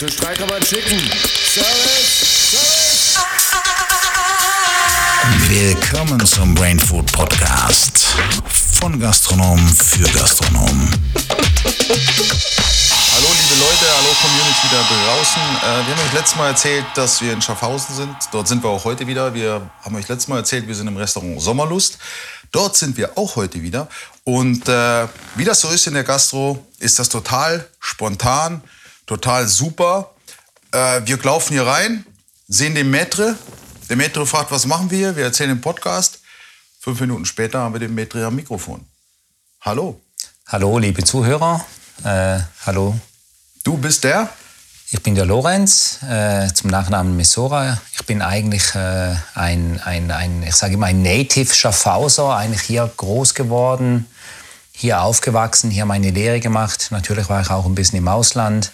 [0.00, 0.98] Für Streiker mal schicken.
[1.44, 2.54] Service!
[2.56, 3.18] Service!
[5.46, 8.06] Willkommen zum Brain Food Podcast.
[8.80, 10.88] Von Gastronom für Gastronomen.
[13.12, 15.42] Hallo liebe Leute, hallo Community da draußen.
[15.42, 18.16] Äh, wir haben euch letztes Mal erzählt, dass wir in Schaffhausen sind.
[18.32, 19.34] Dort sind wir auch heute wieder.
[19.34, 21.98] Wir haben euch letztes Mal erzählt, wir sind im Restaurant Sommerlust.
[22.52, 23.86] Dort sind wir auch heute wieder.
[24.24, 28.62] Und äh, wie das so ist in der Gastro, ist das total spontan,
[29.10, 30.12] total super.
[30.70, 32.06] Äh, wir laufen hier rein,
[32.46, 33.34] sehen den Maitre.
[33.88, 35.16] Der Maitre fragt, was machen wir hier?
[35.16, 36.20] Wir erzählen im Podcast.
[36.78, 38.86] Fünf Minuten später haben wir den Maitre am Mikrofon.
[39.62, 40.00] Hallo.
[40.46, 41.64] Hallo, liebe Zuhörer.
[42.04, 43.00] Äh, hallo.
[43.64, 44.28] Du bist der?
[44.92, 47.80] Ich bin der Lorenz, äh, zum Nachnamen Messora.
[47.92, 52.88] Ich bin eigentlich äh, ein, ein, ein, ich sage immer ein Native Schaffhauser, eigentlich hier
[52.96, 54.06] groß geworden,
[54.70, 56.88] hier aufgewachsen, hier meine Lehre gemacht.
[56.90, 58.70] Natürlich war ich auch ein bisschen im Ausland,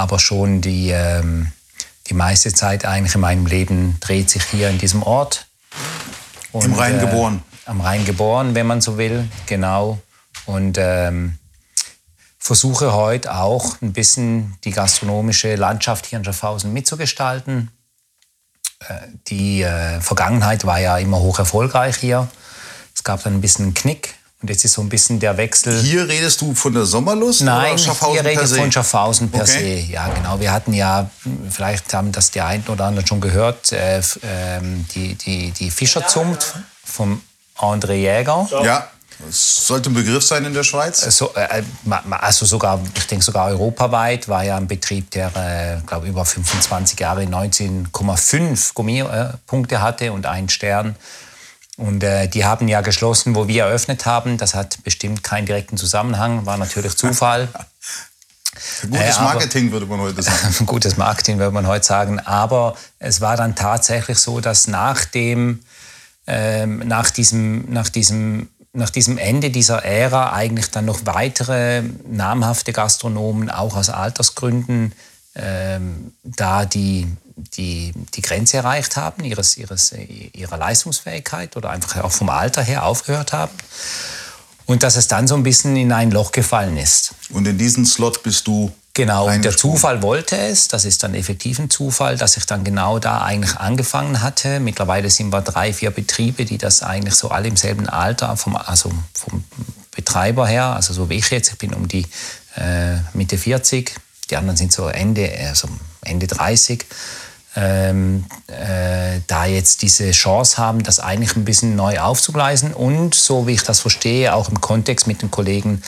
[0.00, 1.52] aber schon die, ähm,
[2.06, 5.46] die meiste Zeit eigentlich in meinem Leben dreht sich hier in diesem Ort.
[6.52, 7.42] Und, Im Rhein geboren.
[7.66, 10.00] Äh, am Rhein geboren, wenn man so will, genau.
[10.46, 11.38] Und ähm,
[12.38, 17.70] versuche heute auch ein bisschen die gastronomische Landschaft hier in Schaffhausen mitzugestalten.
[18.80, 18.94] Äh,
[19.28, 22.26] die äh, Vergangenheit war ja immer hoch erfolgreich hier.
[22.94, 25.82] Es gab dann ein bisschen einen Knick und jetzt ist so ein bisschen der Wechsel.
[25.82, 27.42] Hier redest du von der Sommerlust?
[27.42, 29.82] Nein, oder hier rede ich von Schaffhausen per okay.
[29.86, 29.92] se.
[29.92, 30.40] Ja, genau.
[30.40, 31.10] Wir hatten ja,
[31.50, 34.02] vielleicht haben das die einen oder anderen schon gehört, äh, äh,
[34.94, 37.20] die, die, die Fischerzunft vom
[37.58, 38.48] André Jäger.
[38.64, 38.88] Ja.
[39.26, 41.02] Das sollte ein Begriff sein in der Schweiz?
[41.14, 41.62] So, äh,
[42.10, 46.98] also sogar, ich denke sogar europaweit war ja ein Betrieb, der, äh, glaube über 25
[46.98, 50.96] Jahre 19,5 Gummipunkte hatte und einen Stern.
[51.80, 54.36] Und äh, die haben ja geschlossen, wo wir eröffnet haben.
[54.36, 57.48] Das hat bestimmt keinen direkten Zusammenhang, war natürlich Zufall.
[58.82, 60.54] Gutes äh, Marketing würde man heute sagen.
[60.66, 62.20] gutes Marketing würde man heute sagen.
[62.20, 65.60] Aber es war dann tatsächlich so, dass nach dem,
[66.26, 72.72] ähm, nach diesem, nach diesem nach diesem Ende dieser Ära eigentlich dann noch weitere namhafte
[72.72, 74.92] Gastronomen, auch aus Altersgründen,
[75.34, 77.08] ähm, da die,
[77.56, 79.92] die, die Grenze erreicht haben, ihres, ihres,
[80.32, 83.52] ihrer Leistungsfähigkeit oder einfach auch vom Alter her aufgehört haben.
[84.66, 87.14] Und dass es dann so ein bisschen in ein Loch gefallen ist.
[87.30, 91.14] Und in diesen Slot bist du Genau, und der Zufall wollte es, das ist dann
[91.14, 94.58] effektiv ein Zufall, dass ich dann genau da eigentlich angefangen hatte.
[94.58, 98.56] Mittlerweile sind wir drei, vier Betriebe, die das eigentlich so alle im selben Alter, vom,
[98.56, 99.44] also vom
[99.92, 102.04] Betreiber her, also so wie ich jetzt, ich bin um die
[102.56, 103.94] äh, Mitte 40,
[104.28, 105.68] die anderen sind so Ende, also
[106.02, 106.84] Ende 30,
[107.56, 113.46] ähm, äh, da jetzt diese Chance haben, das eigentlich ein bisschen neu aufzugleisen und so
[113.46, 115.82] wie ich das verstehe, auch im Kontext mit den Kollegen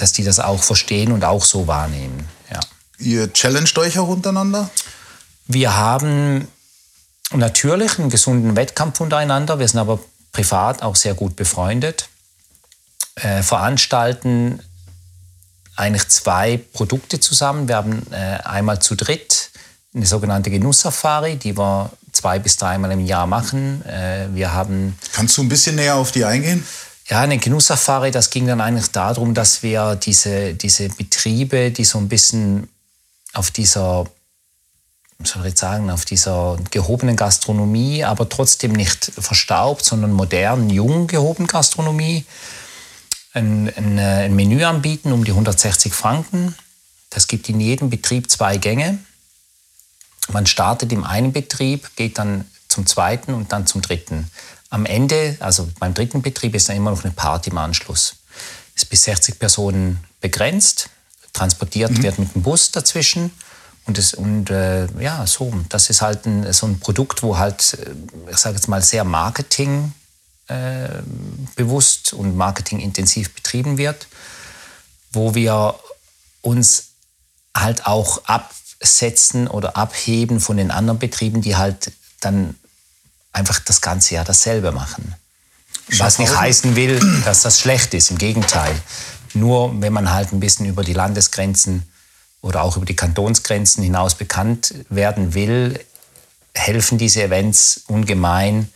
[0.00, 2.26] dass die das auch verstehen und auch so wahrnehmen.
[2.50, 2.60] Ja.
[2.98, 4.70] Ihr challenged euch auch untereinander?
[5.46, 6.48] Wir haben
[7.32, 9.58] natürlich einen gesunden Wettkampf untereinander.
[9.58, 10.00] Wir sind aber
[10.32, 12.08] privat auch sehr gut befreundet.
[13.16, 14.62] Äh, veranstalten
[15.76, 17.68] eigentlich zwei Produkte zusammen.
[17.68, 19.49] Wir haben äh, einmal zu dritt
[19.94, 23.84] eine sogenannte Genusssafari, die wir zwei bis dreimal im Jahr machen.
[23.84, 26.64] Äh, wir haben Kannst du ein bisschen näher auf die eingehen?
[27.08, 31.98] Ja, eine Genusssafari, das ging dann eigentlich darum, dass wir diese, diese Betriebe, die so
[31.98, 32.68] ein bisschen
[33.32, 34.06] auf dieser,
[35.24, 41.48] soll ich sagen, auf dieser gehobenen Gastronomie, aber trotzdem nicht verstaubt, sondern modern, jung gehobenen
[41.48, 42.24] Gastronomie,
[43.32, 46.54] ein, ein, ein Menü anbieten um die 160 Franken.
[47.10, 48.98] Das gibt in jedem Betrieb zwei Gänge.
[50.32, 54.30] Man startet im einen Betrieb, geht dann zum zweiten und dann zum dritten.
[54.70, 58.16] Am Ende, also beim dritten Betrieb, ist dann immer noch eine Party im Anschluss.
[58.76, 60.90] Ist bis 60 Personen begrenzt,
[61.32, 62.02] transportiert mhm.
[62.02, 63.32] wird mit dem Bus dazwischen.
[63.86, 67.74] Und, das, und äh, ja, so, das ist halt ein, so ein Produkt, wo halt,
[67.74, 69.92] äh, ich sage jetzt mal, sehr Marketing
[70.46, 71.02] äh,
[71.56, 74.06] bewusst und marketingintensiv betrieben wird,
[75.12, 75.74] wo wir
[76.42, 76.90] uns
[77.56, 78.22] halt auch
[78.80, 82.56] absetzen oder abheben von den anderen Betrieben, die halt dann
[83.32, 85.14] einfach das ganze Jahr dasselbe machen.
[85.98, 88.74] Was nicht heißen will, dass das schlecht ist, im Gegenteil.
[89.34, 91.88] Nur wenn man halt ein bisschen über die Landesgrenzen
[92.42, 95.78] oder auch über die Kantonsgrenzen hinaus bekannt werden will,
[96.54, 98.68] helfen diese Events ungemein,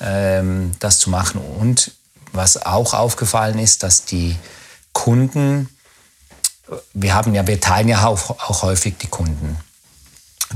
[0.00, 1.40] ähm, das zu machen.
[1.40, 1.92] Und
[2.32, 4.36] was auch aufgefallen ist, dass die
[4.92, 5.68] Kunden,
[6.94, 9.58] wir haben ja, wir teilen ja auch, auch häufig die Kunden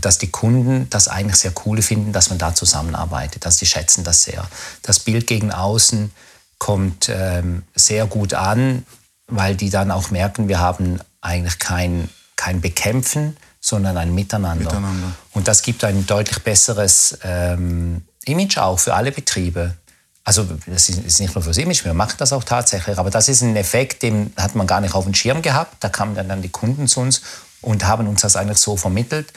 [0.01, 3.45] dass die Kunden das eigentlich sehr cool finden, dass man da zusammenarbeitet.
[3.45, 4.49] Also die schätzen das sehr.
[4.83, 6.13] Das Bild gegen außen
[6.59, 8.87] kommt ähm, sehr gut an,
[9.27, 14.65] weil die dann auch merken, wir haben eigentlich kein, kein Bekämpfen sondern ein Miteinander.
[14.65, 15.13] Miteinander.
[15.33, 19.77] Und das gibt ein deutlich besseres ähm, Image auch für alle Betriebe.
[20.25, 23.41] Also das ist nicht nur fürs Image, wir machen das auch tatsächlich, aber das ist
[23.41, 25.83] ein Effekt, den hat man gar nicht auf dem Schirm gehabt.
[25.83, 27.23] Da kamen dann, die Kunden zu uns
[27.63, 29.33] und haben uns das eigentlich so vermittelt.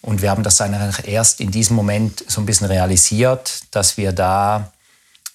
[0.00, 3.96] Und wir haben das dann eigentlich erst in diesem Moment so ein bisschen realisiert, dass
[3.96, 4.72] wir da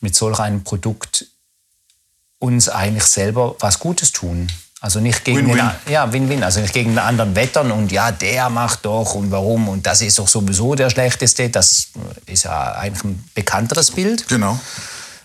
[0.01, 1.25] mit solch einem Produkt
[2.39, 4.51] uns eigentlich selber was Gutes tun.
[4.79, 5.57] Also nicht gegen Win-win.
[5.57, 9.31] Den, ja Win-Win, also nicht gegen den anderen wettern und ja der macht doch und
[9.31, 11.49] warum und das ist doch sowieso der schlechteste.
[11.49, 11.87] Das
[12.27, 14.59] ist ja eigentlich ein bekannteres Bild Genau.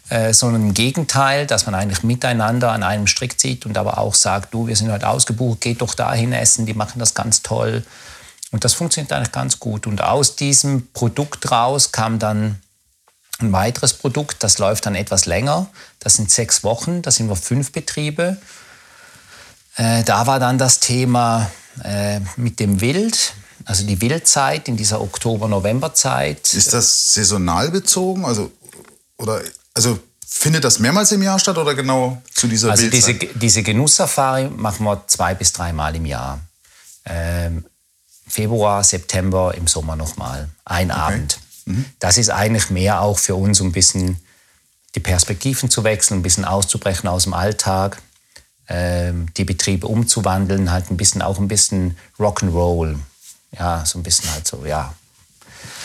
[0.08, 4.14] äh, sondern im Gegenteil, dass man eigentlich miteinander an einem Strick zieht und aber auch
[4.14, 7.84] sagt, du, wir sind heute ausgebucht, geht doch dahin essen, die machen das ganz toll.
[8.52, 9.86] Und das funktioniert eigentlich ganz gut.
[9.86, 12.60] Und aus diesem Produkt raus kam dann
[13.38, 15.66] ein weiteres Produkt, das läuft dann etwas länger.
[16.00, 18.38] Das sind sechs Wochen, da sind wir fünf Betriebe.
[19.76, 21.50] Äh, da war dann das Thema
[21.82, 23.34] äh, mit dem Wild,
[23.64, 26.52] also die Wildzeit in dieser Oktober-November-Zeit.
[26.54, 28.24] Ist das saisonal bezogen?
[28.24, 28.50] Also,
[29.16, 29.40] oder,
[29.74, 33.42] also findet das mehrmals im Jahr statt oder genau zu dieser Also diese, Wildzeit?
[33.42, 36.40] diese Genusssafari machen wir zwei bis dreimal im Jahr.
[37.04, 37.64] Ähm,
[38.26, 40.48] Februar, September, im Sommer nochmal.
[40.64, 41.38] Ein Abend.
[41.98, 44.16] Das ist eigentlich mehr auch für uns, um ein bisschen
[44.94, 47.98] die Perspektiven zu wechseln, ein bisschen auszubrechen aus dem Alltag,
[48.68, 52.96] die Betriebe umzuwandeln, halt ein bisschen auch ein bisschen Rock'n'Roll.
[53.58, 54.94] Ja, so ein bisschen halt so, ja,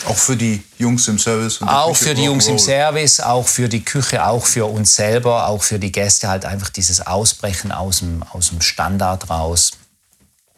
[0.06, 1.60] Auch für die Jungs im Service?
[1.60, 2.58] auch Küche für die Jungs im.
[2.58, 6.70] Service, auch für die Küche, auch für uns selber, auch für die Gäste halt einfach
[6.70, 9.72] dieses Ausbrechen aus dem, aus dem Standard raus,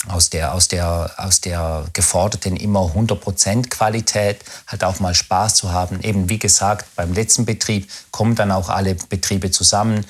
[0.08, 5.72] aus der, aus der, aus der geforderten immer 100% Qualität, halt auch mal Spaß zu
[5.72, 6.00] haben.
[6.02, 10.06] Eben wie gesagt, beim letzten Betrieb kommen dann auch alle Betriebe zusammen,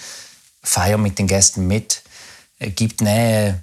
[0.63, 2.03] feiern mit den Gästen mit,
[2.59, 3.63] äh, gibt Nähe,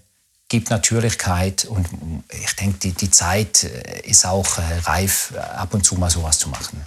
[0.49, 1.87] gibt Natürlichkeit und
[2.31, 6.09] ich denke, die, die Zeit äh, ist auch äh, reif, äh, ab und zu mal
[6.09, 6.85] sowas zu machen.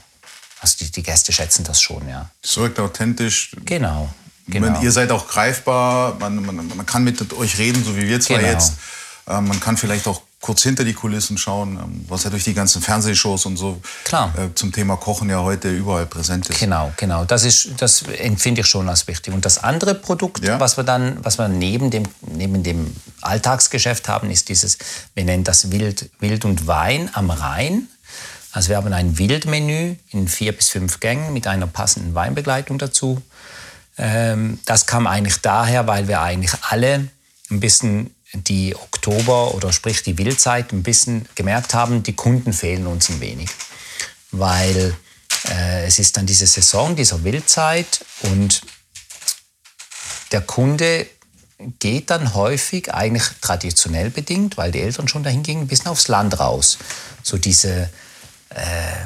[0.60, 2.30] Also die, die Gäste schätzen das schon, ja.
[2.42, 3.56] Es wirkt authentisch.
[3.64, 4.10] Genau,
[4.46, 4.70] genau.
[4.70, 8.20] meine, ihr seid auch greifbar, man, man, man kann mit euch reden, so wie wir
[8.20, 8.48] zwei Genau.
[8.48, 8.74] jetzt.
[9.26, 12.54] Ähm, man kann vielleicht auch kurz hinter die Kulissen schauen, ähm, was ja durch die
[12.54, 14.32] ganzen Fernsehshows und so Klar.
[14.38, 16.58] Äh, zum Thema Kochen ja heute überall präsent ist.
[16.58, 17.24] Genau, genau.
[17.26, 19.34] Das, ist, das empfinde ich schon als wichtig.
[19.34, 20.58] Und das andere Produkt, Ja.
[20.58, 24.78] was wir dann, was wir neben dem, neben dem Alltagsgeschäft haben, ist dieses,
[25.14, 27.88] wir nennen das Wild, Wild und Wein am Rhein.
[28.52, 33.22] Also wir haben ein Wildmenü in vier bis fünf Gängen mit einer passenden Weinbegleitung dazu.
[33.98, 37.08] Ähm, das kam eigentlich daher, weil wir eigentlich alle
[37.50, 42.86] ein bisschen die Oktober oder sprich die Wildzeit ein bisschen gemerkt haben, die Kunden fehlen
[42.86, 43.50] uns ein wenig.
[44.30, 44.96] Weil
[45.48, 48.62] äh, es ist dann diese Saison dieser Wildzeit und
[50.32, 51.06] der Kunde
[51.78, 56.08] geht dann häufig, eigentlich traditionell bedingt, weil die Eltern schon dahin gingen, ein bisschen aufs
[56.08, 56.78] Land raus.
[57.22, 57.90] So diese,
[58.50, 58.96] äh,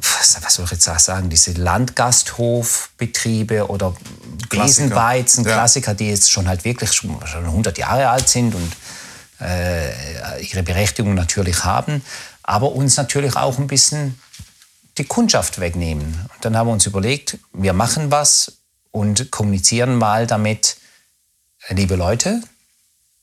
[0.00, 3.94] was, soll ich jetzt sagen, diese Landgasthofbetriebe oder
[4.48, 5.54] Besenbeizen, Ja.
[5.54, 8.72] Klassiker, die jetzt schon halt wirklich schon, schon 100 Jahre alt sind und
[9.40, 12.02] äh, ihre Berechtigung natürlich haben,
[12.42, 14.18] aber uns natürlich auch ein bisschen
[14.98, 16.26] die Kundschaft wegnehmen.
[16.34, 18.52] Und dann haben wir uns überlegt, wir machen was
[18.92, 20.76] und kommunizieren mal damit,
[21.68, 22.40] liebe Leute,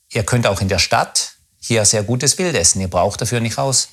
[0.09, 2.81] ihr könnt auch in der Stadt hier sehr gutes Wild essen.
[2.81, 3.89] Ihr braucht dafür nicht raus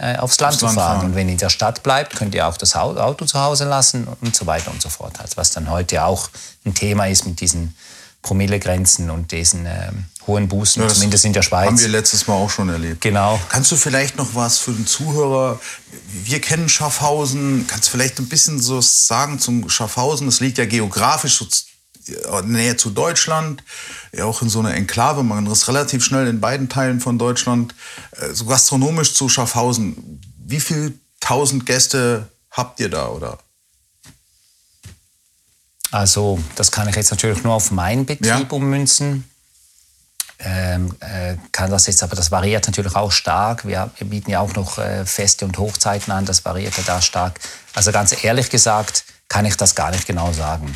[0.00, 0.74] äh, aufs Land zu fahren.
[0.76, 1.06] fahren.
[1.06, 3.64] Und wenn ihr in der Stadt bleibt, könnt ihr auch das Au- Auto zu Hause
[3.64, 5.20] lassen und so weiter und so fort.
[5.20, 6.30] Also was dann heute auch
[6.64, 7.74] ein Thema ist mit diesen
[8.22, 11.66] Promillegrenzen und diesen ähm, hohen Bußen, Ja, zumindest in der Schweiz.
[11.68, 13.00] Haben wir letztes Mal auch schon erlebt.
[13.00, 13.40] Genau.
[13.48, 15.58] Kannst du vielleicht noch was für den Zuhörer?
[16.24, 17.66] Wir kennen Schaffhausen.
[17.66, 20.26] Kannst du vielleicht ein bisschen so sagen zum Schaffhausen?
[20.26, 21.40] Das liegt ja geografisch
[22.44, 23.62] näher zu Deutschland,
[24.12, 25.22] ja auch in so einer Enklave.
[25.22, 27.74] Man ist relativ schnell in beiden Teilen von Deutschland.
[28.12, 30.20] Äh, So gastronomisch zu Schaffhausen.
[30.38, 33.38] Wie viel tausend Gäste habt ihr da oder?
[35.92, 38.46] Also das kann ich jetzt natürlich nur auf meinen Betrieb Ja.
[38.50, 39.24] ummünzen.
[40.42, 43.66] Ähm, äh, kann das jetzt, aber das variiert natürlich auch stark.
[43.66, 47.02] Wir, wir bieten ja auch noch äh, Feste und Hochzeiten an, das variiert ja da
[47.02, 47.38] stark.
[47.74, 50.74] Also ganz ehrlich gesagt kann ich das gar nicht genau sagen.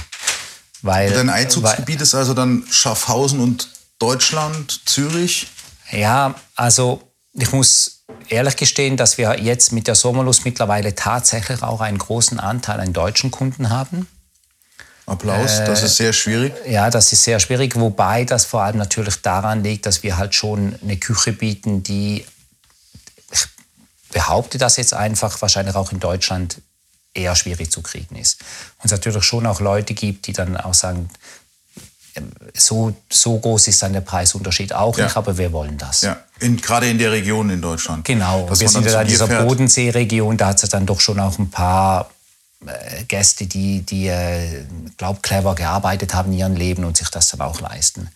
[0.85, 5.47] Weil, Dein weil, Einzugsgebiet ist also dann Schaffhausen und Deutschland, Zürich.
[5.91, 7.01] Ja, also
[7.33, 12.39] ich muss ehrlich gestehen, dass wir jetzt mit der Sommerlust mittlerweile tatsächlich auch einen großen
[12.39, 14.07] Anteil an deutschen Kunden haben.
[15.07, 16.53] Applaus, das ist sehr schwierig.
[16.67, 20.35] Ja, das ist sehr schwierig, wobei das vor allem natürlich daran liegt, dass wir halt
[20.35, 22.27] schon eine Küche bieten, die,
[23.33, 23.47] ich
[24.13, 26.61] behaupte das jetzt einfach, wahrscheinlich auch in Deutschland
[27.15, 28.41] eher schwierig zu kriegen ist.
[28.79, 31.09] Und es natürlich schon auch Leute gibt, die dann auch sagen,
[32.55, 35.05] so, so groß ist dann der Preisunterschied auch Ja.
[35.05, 36.03] nicht, aber wir wollen das.
[36.03, 38.05] Ja, in, gerade in der Region in Deutschland.
[38.05, 39.27] Genau, wir sind ja in dieser.
[39.27, 42.11] Bodenseeregion, da hat es dann doch schon auch ein paar
[42.67, 44.65] äh, Gäste, die, die äh,
[44.97, 48.09] glaub, clever gearbeitet haben in ihrem Leben und sich das dann auch leisten.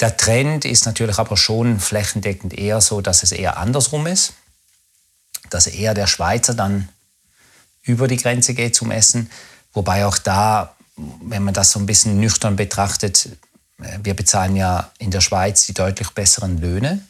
[0.00, 4.34] Der Trend ist natürlich aber schon flächendeckend eher so, dass es eher andersrum ist,
[5.48, 6.88] dass eher der Schweizer dann
[7.82, 9.30] über die Grenze geht zum Essen,
[9.72, 10.74] wobei auch da,
[11.22, 13.28] wenn man das so ein bisschen nüchtern betrachtet,
[13.82, 17.02] äh, wir bezahlen ja in der Schweiz die deutlich besseren Löhne.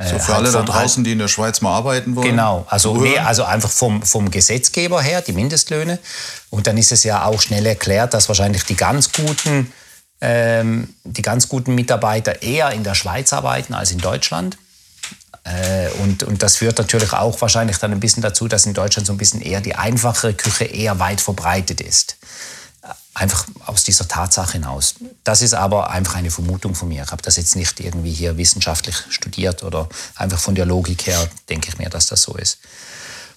[0.00, 2.28] So Äh, für halt alle da draußen, die in der Schweiz mal arbeiten wollen.
[2.28, 5.98] Genau, also, nee, also einfach vom, vom Gesetzgeber her, die Mindestlöhne.
[6.50, 9.72] Und dann ist es ja auch schnell erklärt, dass wahrscheinlich die ganz guten,
[10.20, 14.56] ähm, die ganz guten Mitarbeiter eher in der Schweiz arbeiten als in Deutschland.
[15.44, 19.06] Äh, und, und das führt natürlich auch wahrscheinlich dann ein bisschen dazu, dass in Deutschland
[19.06, 22.16] so ein bisschen eher die einfachere Küche eher weit verbreitet ist.
[23.14, 24.94] Einfach aus dieser Tatsache hinaus.
[25.24, 27.02] Das ist aber einfach eine Vermutung von mir.
[27.02, 31.28] Ich habe das jetzt nicht irgendwie hier wissenschaftlich studiert oder einfach von der Logik her
[31.48, 32.58] denke ich mir, dass das so ist.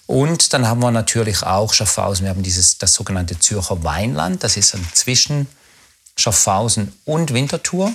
[0.06, 4.56] Und dann haben wir natürlich auch Schaffhausen, wir haben dieses, das sogenannte Zürcher Weinland, das
[4.56, 5.46] ist dann zwischen
[6.16, 7.92] Schaffhausen und Winterthur.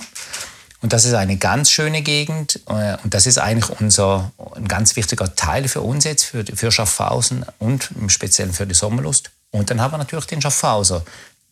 [0.80, 4.94] Und das ist eine ganz schöne Gegend äh, und das ist eigentlich unser, ein ganz
[4.94, 9.30] wichtiger Teil für uns jetzt, für, für Schaffhausen und im Speziellen für die Sommerlust.
[9.50, 11.04] Und dann haben wir natürlich den Schaffhauser,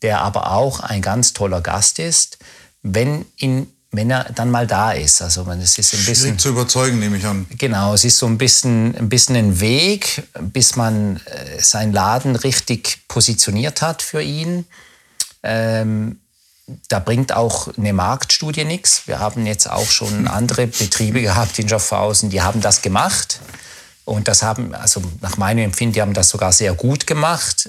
[0.02, 2.38] der aber auch ein ganz toller Gast ist,
[2.82, 5.20] wenn, ihn, wenn er dann mal da ist.
[5.22, 6.14] Also es ist ein bisschen...
[6.14, 7.46] Schwierig zu überzeugen, nehme ich an.
[7.50, 12.36] Genau, es ist so ein bisschen, ein bisschen ein Weg, bis man äh, seinen Laden
[12.36, 14.66] richtig positioniert hat für ihn.
[15.42, 16.20] Ähm,
[16.88, 19.06] da bringt auch eine Marktstudie nichts.
[19.06, 23.40] Wir haben jetzt auch schon andere Betriebe gehabt in Schaffhausen, die haben das gemacht.
[24.04, 27.68] Und das haben, also nach meinem Empfinden, die haben das sogar sehr gut gemacht.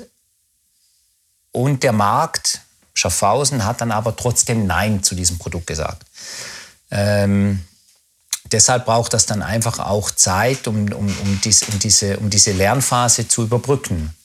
[1.52, 2.62] Und der Markt,
[2.94, 6.04] Schaffhausen, hat dann aber trotzdem Nein zu diesem Produkt gesagt.
[6.92, 7.66] Ähm,
[8.52, 12.52] deshalb braucht das dann einfach auch Zeit, um, um, um, dies, um, diese, um diese
[12.52, 14.16] Lernphase zu überbrücken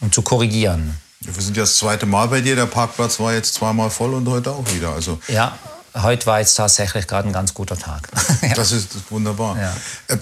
[0.00, 0.98] und zu korrigieren.
[1.24, 2.56] Wir sind ja das zweite Mal bei dir.
[2.56, 4.90] Der Parkplatz war jetzt zweimal voll und heute auch wieder.
[4.90, 5.56] Also Ja,
[5.94, 8.08] heute war jetzt tatsächlich gerade ein ganz guter Tag.
[8.56, 9.58] das ist wunderbar.
[9.58, 9.76] Ja.
[10.08, 10.18] Äh,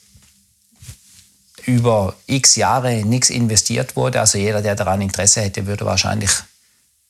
[1.65, 4.21] über x Jahre nichts investiert wurde.
[4.21, 6.31] Also jeder, der daran Interesse hätte, würde wahrscheinlich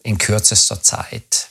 [0.02, 1.48] in kürzester Zeit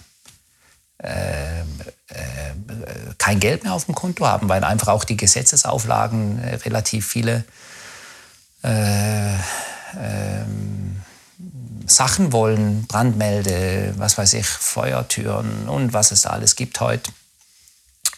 [1.04, 1.68] ähm,
[2.08, 7.06] äh, kein Geld mehr auf dem Konto haben, weil einfach auch die Gesetzesauflagen äh, relativ
[7.06, 7.44] viele
[8.64, 9.36] äh,
[10.00, 11.02] ähm,
[11.86, 17.12] Sachen wollen, Brandmelde, was weiß ich, Feuertüren und was es da alles gibt heute.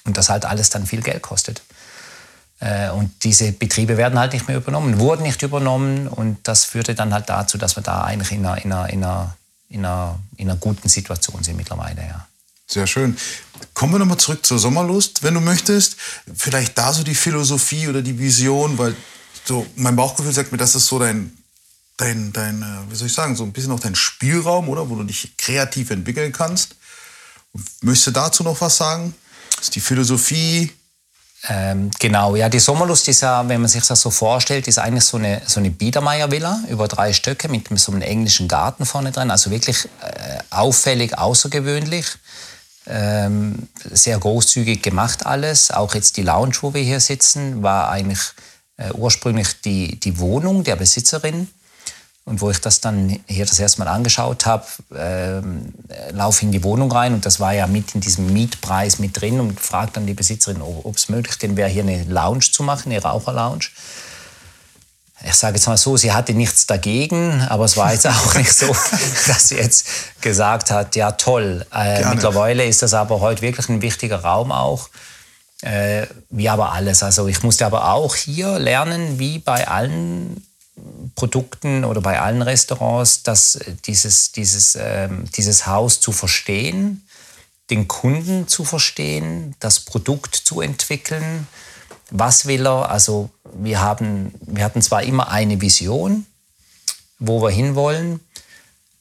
[0.07, 1.61] Und das halt alles dann viel Geld kostet.
[2.59, 6.95] Äh, Und diese Betriebe werden halt nicht mehr übernommen, wurden nicht übernommen und das führte
[6.95, 9.37] dann halt dazu, dass wir da eigentlich in einer, in einer, in einer,
[9.69, 12.27] in einer, in einer guten Situation sind mittlerweile, ja.
[12.69, 13.15] Sehr schön.
[13.73, 15.95] Kommen wir nochmal zurück zur Sommerlust, wenn du möchtest.
[16.35, 18.93] Vielleicht da so die Philosophie oder die Vision, weil
[19.45, 21.31] so mein Bauchgefühl sagt mir, das ist so dein
[21.97, 24.89] dein, dein, äh, wie soll ich sagen, so ein bisschen auch dein Spielraum, oder?
[24.89, 26.75] Wo du dich kreativ entwickeln kannst.
[27.81, 29.15] Möchtest du dazu noch was sagen?
[29.59, 30.71] Ist die Philosophie?
[31.49, 35.03] Ähm, genau, ja, die Sommerlust ist ja, wenn man sich das so vorstellt, ist eigentlich
[35.03, 39.31] so eine, so eine Biedermeier-Villa über drei Stöcke mit so einem englischen Garten vorne drin.
[39.31, 42.05] Also wirklich äh, auffällig, außergewöhnlich.
[42.89, 45.71] Ähm, sehr großzügig gemacht alles.
[45.71, 48.19] Auch jetzt die Lounge, wo wir hier sitzen, war eigentlich
[48.77, 51.49] äh, ursprünglich die, die Wohnung der Besitzerin.
[52.27, 55.73] Und wo ich das dann hier das erste Mal angeschaut habe, ähm,
[56.11, 59.39] laufe in die Wohnung rein und das war ja mit in diesem Mietpreis mit drin
[59.39, 62.91] und frage dann die Besitzerin, ob es möglich denn wäre, hier eine Lounge zu machen,
[62.91, 63.67] eine Raucherlounge.
[65.23, 68.53] Ich sage jetzt mal so, sie hatte nichts dagegen, aber es war jetzt auch nicht
[68.53, 68.75] so,
[69.27, 69.87] dass sie jetzt
[70.19, 71.65] gesagt hat, ja toll.
[71.73, 74.89] Äh, mittlerweile ist das aber heute wirklich ein wichtiger Raum auch.
[75.61, 77.03] Äh, wie aber alles.
[77.03, 80.45] Also ich musste aber auch hier lernen, wie bei allen
[81.15, 87.07] Produkten oder bei allen Restaurants, dass äh, dieses, dieses, äh, dieses Haus zu verstehen,
[87.69, 91.47] den Kunden zu verstehen, das Produkt zu entwickeln.
[92.11, 92.89] Was will er?
[92.89, 96.25] Also wir, haben, wir hatten zwar immer eine Vision,
[97.19, 98.21] wo wir hinwollen,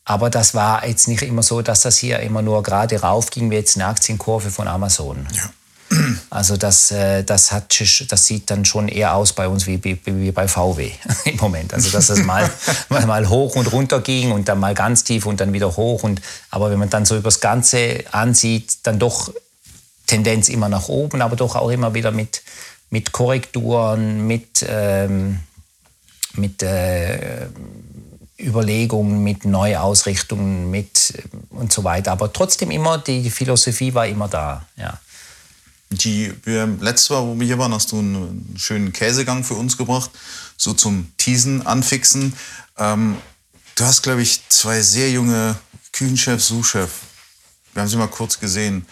[0.05, 3.51] aber das war jetzt nicht immer so, dass das hier immer nur gerade rauf ging
[3.51, 5.29] wie jetzt eine Aktienkurve von Amazon.
[5.33, 5.51] Ja.
[6.31, 9.99] Also das, äh, das, hat, das sieht dann schon eher aus bei uns wie, wie,
[10.05, 10.91] wie bei VW
[11.25, 11.73] im Moment.
[11.73, 12.51] Also dass das mal,
[12.89, 16.03] mal hoch und runter ging und dann mal ganz tief und dann wieder hoch.
[16.03, 19.33] Und, aber wenn man dann so übers Ganze ansieht, dann doch
[20.07, 22.43] Tendenz immer nach oben, aber doch auch immer wieder mit,
[22.91, 25.41] mit Korrekturen, mit, ähm,
[26.35, 27.47] mit äh,
[28.39, 31.15] Überlegungen, mit Neuausrichtungen, mit
[31.51, 32.13] und so weiter.
[32.13, 34.67] Aber trotzdem immer, die Philosophie war immer da.
[34.77, 34.99] Ja.
[35.91, 39.77] Die, wir, letztes Mal, wo wir hier waren, hast du einen schönen Käsegang für uns
[39.77, 40.11] gebracht,
[40.57, 42.33] so zum Teasen, Anfixen.
[42.77, 43.17] Ähm,
[43.77, 45.57] du hast, glaube ich, zwei sehr junge
[45.93, 46.91] Küchenchef, Sous-Chef.
[47.73, 48.87] Wir haben sie mal kurz gesehen.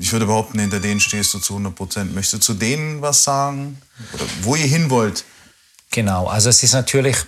[0.00, 2.14] Ich würde behaupten, hinter denen stehst du zu 100 Prozent.
[2.14, 3.80] Möchtest du zu denen was sagen?
[4.14, 5.24] Oder wo ihr hin wollt?
[5.92, 7.18] Genau, also es ist natürlich,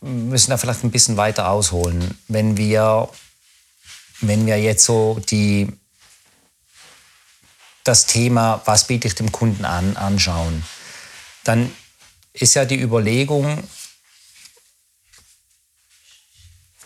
[0.00, 2.18] wir müssen da vielleicht ein bisschen weiter ausholen.
[2.28, 3.08] Wenn wir,
[4.20, 5.68] wenn wir jetzt so die
[7.84, 10.62] das Thema, was biete ich dem Kunden an, anschauen,
[11.44, 11.72] dann
[12.32, 13.62] ist ja die Überlegung,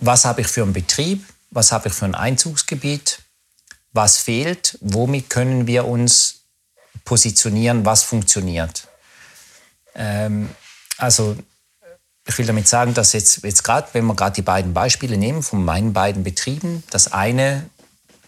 [0.01, 3.21] was habe ich für einen Betrieb, was habe ich für ein Einzugsgebiet,
[3.93, 6.41] was fehlt, womit können wir uns
[7.05, 8.89] positionieren, was funktioniert.
[9.95, 10.51] Ähm,
[10.99, 11.37] also
[12.27, 15.43] ich will damit sagen, dass jetzt, jetzt gerade, wenn wir gerade die beiden Beispiele nehmen
[15.43, 17.71] von meinen beiden Betrieben, das eine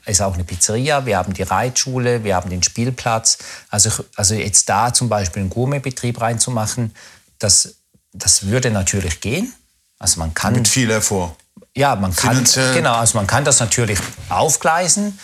[0.08, 3.38] ist auch eine Pizzeria, wir haben die Reitschule, wir haben den Spielplatz.
[3.70, 6.94] Also, also jetzt da zum Beispiel einen Gourmetbetrieb reinzumachen,
[7.38, 7.76] das,
[8.12, 9.52] das würde natürlich gehen.
[9.98, 11.36] Also man kann, Mit viel hervor.
[11.74, 12.44] Ja, man kann,
[12.74, 15.18] genau, also man kann das natürlich aufgleisen.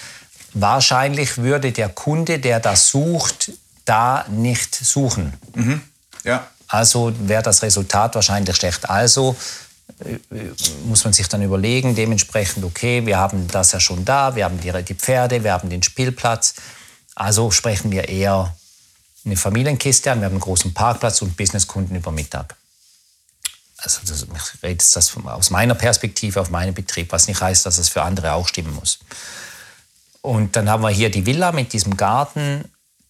[0.53, 3.53] Wahrscheinlich würde der Kunde, der das sucht,
[3.85, 5.35] da nicht suchen.
[5.55, 5.83] Mhm.
[6.23, 6.47] Ja.
[6.69, 8.89] Also wäre das Resultat wahrscheinlich schlecht.
[8.89, 9.37] Also
[10.87, 14.61] muss man sich dann überlegen, dementsprechend, okay, wir haben das ja schon da, wir haben
[14.61, 16.55] die, die Pferde, wir haben den Spielplatz.
[17.15, 18.55] Also sprechen wir eher
[19.25, 22.57] eine Familienkiste an, wir haben einen großen Parkplatz und Businesskunden über Mittag.
[23.77, 27.67] Also das, ich rede jetzt das aus meiner Perspektive auf meinen Betrieb, was nicht heißt,
[27.67, 28.99] dass es für andere auch stimmen muss.
[30.23, 32.65] Und dann haben wir hier die Villa mit diesem Garten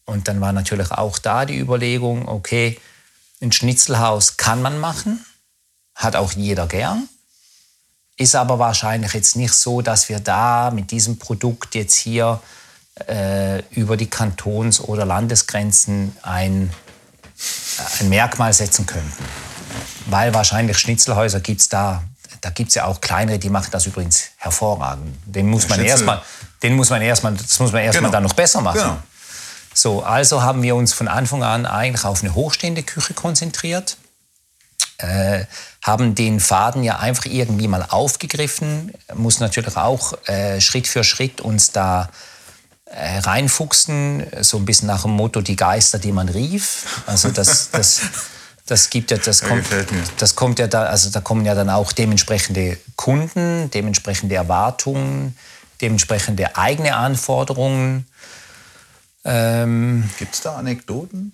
[0.04, 2.78] und dann war natürlich auch da die Überlegung, okay,
[3.40, 5.24] ein Schnitzelhaus kann man machen,
[5.94, 7.08] hat auch jeder gern.
[8.16, 12.40] Ist aber wahrscheinlich jetzt nicht so, dass wir da mit diesem Produkt jetzt hier
[13.08, 19.24] äh, über die Kantons- oder Landesgrenzen ein, äh, ein Merkmal setzen könnten.
[20.06, 22.04] Weil wahrscheinlich Schnitzelhäuser gibt es da.
[22.40, 25.16] Da gibt es ja auch kleinere, die machen das übrigens hervorragend.
[25.24, 26.22] Den muss man erstmal,
[26.62, 28.12] den muss man erstmal, das muss man erstmal genau.
[28.12, 28.80] dann noch besser machen.
[28.80, 28.98] Genau.
[29.72, 33.96] So, also haben wir uns von Anfang an eigentlich auf eine hochstehende Küche konzentriert
[34.98, 35.44] äh,
[35.84, 41.42] haben den Faden ja einfach irgendwie mal aufgegriffen, muss natürlich auch äh, Schritt für Schritt
[41.42, 42.08] uns da
[42.86, 47.02] äh, reinfuchsen, so ein bisschen nach dem Motto die Geister, die man rief.
[47.06, 48.00] Also das, das,
[48.64, 49.66] das gibt ja, das kommt,
[50.16, 55.36] das kommt ja da, also da kommen ja dann auch dementsprechende Kunden, dementsprechende Erwartungen,
[55.82, 58.06] dementsprechende eigene Anforderungen.
[59.26, 61.32] Ähm, Gibt es da Anekdoten?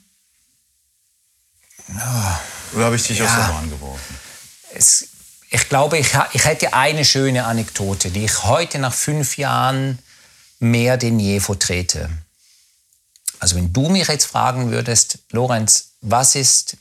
[1.87, 2.41] Ja.
[2.75, 3.27] Oder habe ich dich ja.
[3.27, 4.30] aus der Bahn geworfen?
[4.75, 5.09] Es,
[5.51, 9.99] ich glaube, ich, ich hätte eine schöne Anekdote, die ich heute nach fünf Jahren
[10.59, 12.11] mehr denn je vertrete.
[13.39, 16.77] Also wenn du mich jetzt fragen würdest, Lorenz, was ist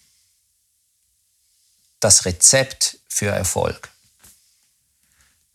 [2.00, 3.90] das Rezept für Erfolg,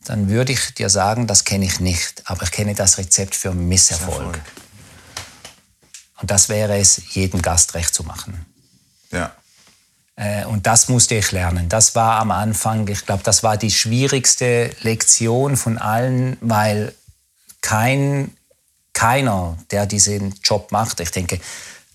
[0.01, 3.53] dann würde ich dir sagen, das kenne ich nicht, aber ich kenne das Rezept für
[3.53, 4.35] Misserfolg.
[4.35, 4.41] Erfolg.
[6.21, 8.45] Und das wäre es, jedem Gast recht zu machen.
[9.11, 9.35] Ja.
[10.15, 11.69] Äh, Und das musste ich lernen.
[11.69, 16.93] Das war am Anfang, ich glaube, das war die schwierigste Lektion von allen, weil
[17.61, 18.35] kein,
[18.93, 21.39] keiner, der diesen Job macht, ich denke,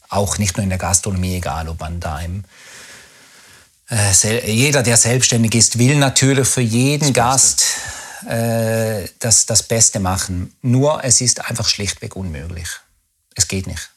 [0.09, 2.45] auch nicht nur in der Gastronomie, egal ob man da im
[3.91, 7.65] äh, jeder, der selbstständig ist, will natürlich für jeden Gast
[8.29, 10.55] äh, das, das Beste machen.
[10.63, 12.69] Nur es ist einfach schlichtweg unmöglich.
[13.35, 13.91] Es geht nicht.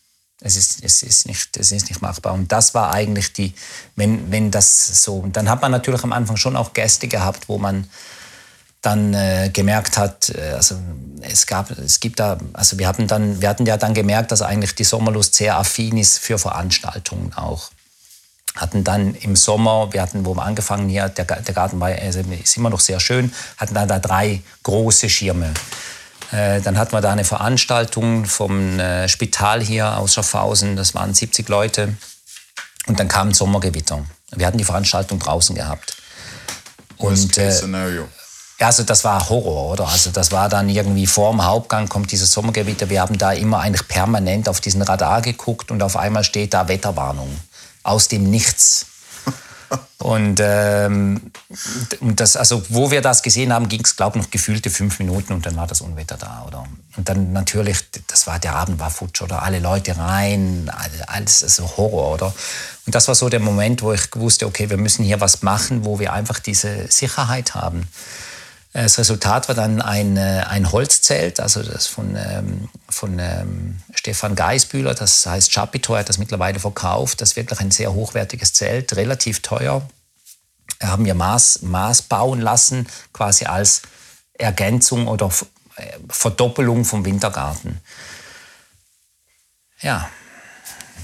[0.45, 2.33] Es ist, es ist, nicht, es ist nicht machbar.
[2.33, 3.53] Und das war eigentlich die,
[3.95, 5.15] wenn, wenn das so.
[5.15, 7.87] Und dann hat man natürlich am Anfang schon auch Gäste gehabt, wo man
[8.81, 10.75] dann äh, gemerkt hat, äh, also
[11.21, 14.41] es gab, es gibt da, also wir hatten dann, wir hatten ja dann gemerkt, dass
[14.41, 17.71] eigentlich die Sommerlust sehr affin ist für Veranstaltungen auch.
[18.55, 22.19] Hatten dann im Sommer, wir hatten, wo wir angefangen hier, der, der Garten war, also
[22.19, 25.53] ist immer noch sehr schön, hatten dann da drei große Schirme.
[26.33, 31.13] Äh, Dann hatten wir da eine Veranstaltung vom äh, Spital hier aus Schaffhausen, das waren
[31.13, 31.95] 70 Leute.
[32.87, 34.03] Und dann kam ein Sommergewitter.
[34.35, 35.95] Wir hatten die Veranstaltung draußen gehabt.
[36.97, 37.53] Und äh,
[38.59, 39.87] also das war Horror, oder?
[39.87, 42.89] Also das war dann irgendwie vorm Hauptgang kommt dieses Sommergewitter.
[42.89, 46.67] Wir haben da immer eigentlich permanent auf diesen Radar geguckt und auf einmal steht da
[46.67, 47.29] Wetterwarnung
[47.83, 48.85] aus dem Nichts.
[49.99, 51.31] Und, ähm,
[52.01, 55.33] das, also wo wir das gesehen haben, ging es, glaube ich, noch gefühlte fünf Minuten
[55.33, 56.65] und dann war das Unwetter da, oder?
[56.97, 59.43] Und dann natürlich, das war, der Abend war futsch, oder?
[59.43, 62.33] Alle Leute rein, alle- alles, also Horror, oder?
[62.85, 65.85] Und das war so der Moment, wo ich wusste, okay, wir müssen hier was machen,
[65.85, 67.87] wo wir einfach diese Sicherheit haben.
[68.73, 74.35] Das Resultat war dann ein, äh, ein Holzzelt, also das von, ähm, von ähm, Stefan
[74.35, 77.21] Geisbühler, das heißt Chapito, er hat das mittlerweile verkauft.
[77.21, 79.87] Das ist wirklich ein sehr hochwertiges Zelt, relativ teuer.
[80.81, 83.83] Haben wir Maß, Maß bauen lassen, quasi als
[84.33, 85.29] Ergänzung oder
[85.75, 87.79] äh, Verdoppelung vom Wintergarten.
[89.81, 90.09] Ja,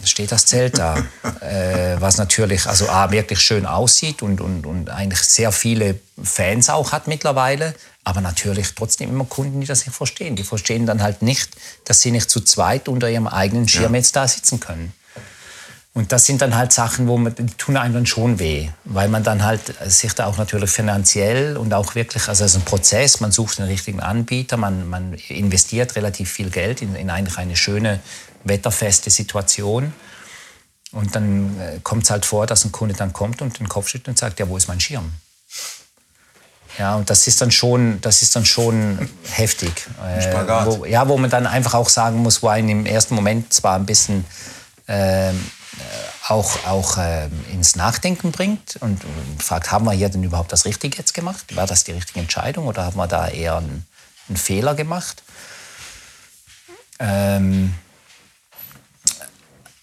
[0.03, 0.97] steht das Zelt da,
[1.41, 6.69] äh, was natürlich also A, wirklich schön aussieht und, und, und eigentlich sehr viele Fans
[6.69, 10.35] auch hat mittlerweile, aber natürlich trotzdem immer Kunden, die das nicht verstehen.
[10.35, 11.51] Die verstehen dann halt nicht,
[11.85, 14.93] dass sie nicht zu zweit unter ihrem eigenen Schirm jetzt da sitzen können.
[15.99, 19.09] Und das sind dann halt Sachen, wo man, die tun einem dann schon weh, weil
[19.09, 22.63] man dann halt sich da auch natürlich finanziell und auch wirklich, also es ist ein
[22.63, 27.37] Prozess, man sucht den richtigen Anbieter, man, man investiert relativ viel Geld in, in eigentlich
[27.37, 27.99] eine schöne,
[28.43, 29.93] wetterfeste Situation.
[30.91, 33.89] Und dann äh, kommt es halt vor, dass ein Kunde dann kommt und den Kopf
[33.89, 35.11] schüttelt und sagt, ja, wo ist mein Schirm?
[36.77, 39.87] Ja, und das ist dann schon, das ist dann schon heftig.
[40.03, 40.65] Äh, Spagat.
[40.67, 43.75] wo, ja, wo man dann einfach auch sagen muss, wo einen im ersten Moment zwar
[43.75, 44.25] ein bisschen
[44.87, 45.35] ähm,
[45.77, 45.81] äh,
[46.27, 50.65] auch, auch ähm, ins Nachdenken bringt und, und fragt, haben wir hier denn überhaupt das
[50.65, 51.55] Richtige jetzt gemacht?
[51.55, 53.85] War das die richtige Entscheidung oder haben wir da eher einen,
[54.27, 55.23] einen Fehler gemacht?
[56.99, 57.73] Ähm,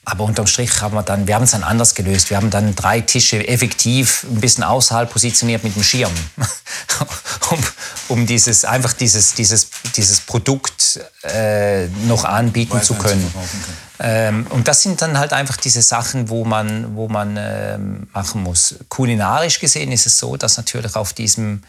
[0.08, 2.30] aber unterm Strich haben wir dann, wir haben es dann anders gelöst.
[2.30, 6.12] Wir haben dann drei Tische effektiv ein bisschen außerhalb positioniert mit dem Schirm,
[7.50, 7.58] um,
[8.06, 13.20] um dieses einfach dieses dieses dieses Produkt äh, noch anbieten zu können.
[13.20, 17.36] zu verkaufen Ähm, und das sind dann halt einfach diese Sachen, wo man wo man
[17.36, 18.76] ähm, machen muss.
[18.88, 21.64] Kulinarisch gesehen ist es so, dass natürlich auf diesem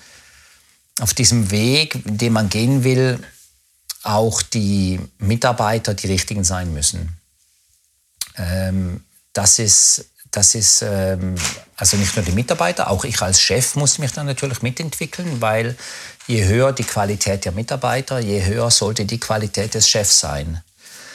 [0.99, 3.19] auf diesem Weg, den man gehen will,
[4.03, 7.17] auch die Mitarbeiter die richtigen sein müssen.
[8.37, 11.35] Ähm, das ist, das ist ähm,
[11.75, 15.75] also nicht nur die Mitarbeiter, auch ich als Chef muss mich dann natürlich mitentwickeln, weil
[16.27, 20.61] je höher die Qualität der Mitarbeiter, je höher sollte die Qualität des Chefs sein.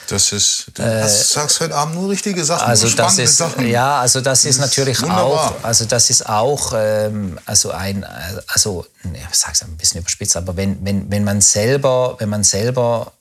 [0.09, 3.67] Das ist, du hast, sagst heute Abend nur richtige Sachen, Äh, Also das ist Sachen.
[3.69, 5.25] ja, also das ist natürlich wunderbar.
[5.25, 8.07] auch, also das ist auch, ähm, also ein, äh,
[8.49, 13.13] also ich sag's ein bisschen überspitzt, aber wenn, wenn, wenn man selber, wenn man selber,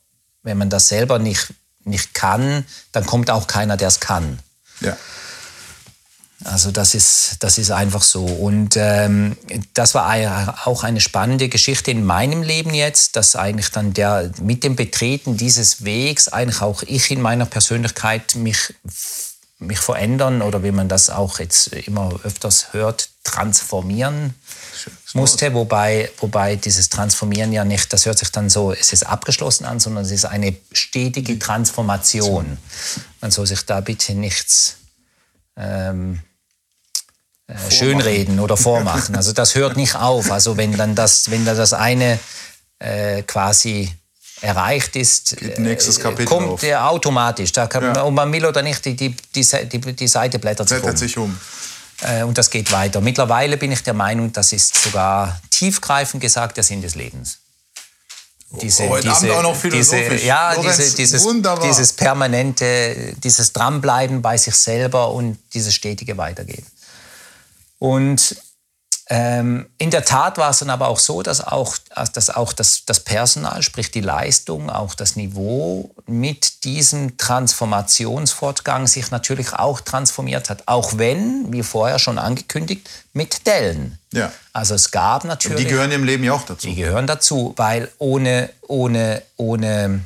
[0.43, 4.39] wenn man das selber nicht, nicht kann, dann kommt auch keiner, der es kann.
[4.81, 4.97] Ja.
[6.43, 8.25] Also das ist, das ist einfach so.
[8.25, 9.37] Und ähm,
[9.73, 14.63] das war auch eine spannende Geschichte in meinem Leben jetzt, dass eigentlich dann der mit
[14.63, 18.73] dem Betreten dieses Wegs eigentlich auch ich in meiner Persönlichkeit mich,
[19.59, 24.33] mich verändern oder wie man das auch jetzt immer öfters hört, transformieren
[25.15, 25.53] musste.
[25.53, 29.79] Wobei, wobei dieses Transformieren ja nicht, das hört sich dann so, es ist abgeschlossen an,
[29.79, 32.57] sondern es ist eine stetige Transformation.
[33.21, 34.77] Man soll sich da bitte nichts
[35.57, 36.21] ähm,
[37.47, 39.15] äh, schönreden oder vormachen.
[39.15, 40.31] Also das hört nicht auf.
[40.31, 42.19] Also wenn dann das, wenn dann das eine
[42.79, 43.91] äh, quasi
[44.41, 46.61] erreicht ist, äh, kommt auf.
[46.61, 47.51] der automatisch.
[47.51, 48.03] Da kann, Ja.
[48.05, 50.97] Ob man will oder nicht, die, die, die, die Seite blättert sich Blättert um.
[50.97, 51.37] sich um.
[52.01, 53.01] Äh, und das geht weiter.
[53.01, 57.39] Mittlerweile bin ich der Meinung, das ist sogar tiefgreifend gesagt der Sinn des Lebens.
[58.61, 61.65] Diese, Heute Abend diese, auch noch diese, ja, Lorenz, diese, dieses, wunderbar.
[61.65, 66.65] dieses permanente, dieses Dranbleiben bei sich selber und dieses stetige Weitergehen.
[67.79, 68.35] Und
[69.13, 71.75] ähm, in der Tat war es dann aber auch so, dass auch,
[72.13, 79.11] dass auch das, das Personal, sprich die Leistung, auch das Niveau mit diesem Transformationsfortgang sich
[79.11, 80.65] natürlich auch transformiert hat.
[80.65, 83.99] Auch wenn, wie vorher schon angekündigt, mit Dellen.
[84.13, 84.31] Ja.
[84.53, 85.67] Also es gab Die natürlich...
[85.67, 86.69] gehören im Leben ja auch dazu.
[86.69, 89.99] Die gehören dazu, weil ohne, ohne, ohne,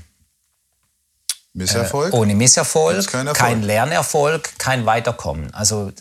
[1.53, 2.11] Misserfolg.
[2.11, 3.35] ohne Misserfolg, Erfolg.
[3.35, 5.53] kein Lernerfolg, kein Weiterkommen.
[5.53, 5.91] Also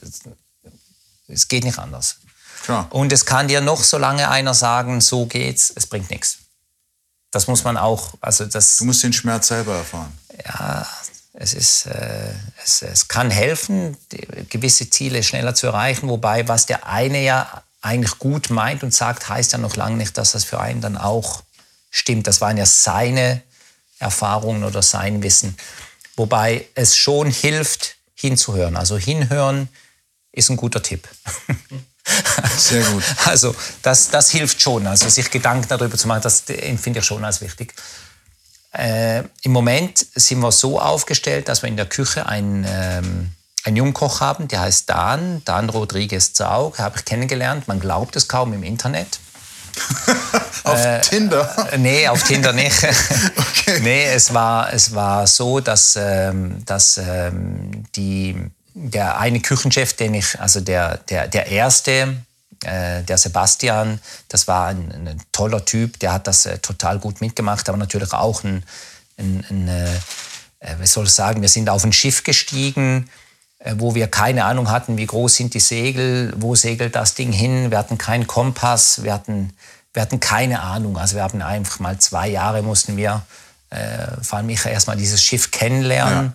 [1.28, 2.16] es geht nicht anders.
[2.64, 2.87] Klar.
[2.90, 6.38] Und es kann dir noch so lange einer sagen, so geht's, es bringt nichts.
[7.31, 10.16] Das muss man auch, also das, Du musst den Schmerz selber erfahren.
[10.46, 10.87] ja,
[11.35, 12.33] es ist, äh,
[12.64, 13.98] es, es kann helfen,
[14.48, 19.29] gewisse Ziele schneller zu erreichen, wobei was der eine ja eigentlich gut meint und sagt,
[19.29, 21.42] heißt ja noch lange nicht, dass das für einen dann auch
[21.90, 22.27] stimmt.
[22.27, 23.42] Das waren ja seine
[23.98, 25.55] Erfahrungen oder sein Wissen.
[26.16, 28.77] Wobei es schon hilft, hinzuhören.
[28.77, 29.68] Also hinhören
[30.33, 31.07] ist ein guter Tipp.
[32.56, 33.02] Sehr gut.
[33.26, 34.86] Also das, das hilft schon.
[34.86, 37.74] Also sich Gedanken darüber zu machen, das empfinde ich schon als wichtig.
[38.72, 43.30] Äh, Im Moment sind wir so aufgestellt, dass wir in der Küche einen, ähm,
[43.64, 47.68] einen Jungkoch haben, der heißt Dan, Dan Rodriguez Zaug, habe ich kennengelernt.
[47.68, 49.20] Man glaubt es kaum im Internet.
[50.64, 51.68] Auf Tinder.
[51.72, 52.76] Äh, Nee, auf Tinder nicht.
[53.36, 53.80] Okay.
[53.80, 58.36] Nee, es war, es war so, dass, ähm, dass ähm, die,
[58.74, 62.16] der eine Küchenchef, den ich, also der, der, der erste,
[62.64, 67.20] äh, der Sebastian, das war ein, ein toller Typ, der hat das äh, total gut
[67.20, 68.64] mitgemacht, aber natürlich auch ein,
[69.16, 73.10] ein, ein äh, wie soll ich sagen, wir sind auf ein Schiff gestiegen,
[73.76, 77.70] wo wir keine Ahnung hatten, wie groß sind die Segel, wo segelt das Ding hin.
[77.70, 79.54] Wir hatten keinen Kompass, wir hatten,
[79.94, 80.98] wir hatten keine Ahnung.
[80.98, 83.22] Also wir haben einfach mal zwei Jahre mussten wir,
[84.20, 86.34] vor allem ich, erstmal dieses Schiff kennenlernen,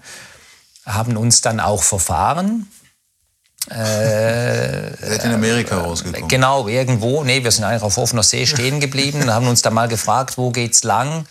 [0.90, 2.68] haben uns dann auch verfahren.
[3.72, 6.28] Ihr seid in Amerika rausgekommen.
[6.28, 7.24] Genau, irgendwo.
[7.24, 10.38] Nee, wir sind eigentlich auf offener See stehen geblieben und haben uns dann mal gefragt,
[10.38, 11.26] wo geht's lang?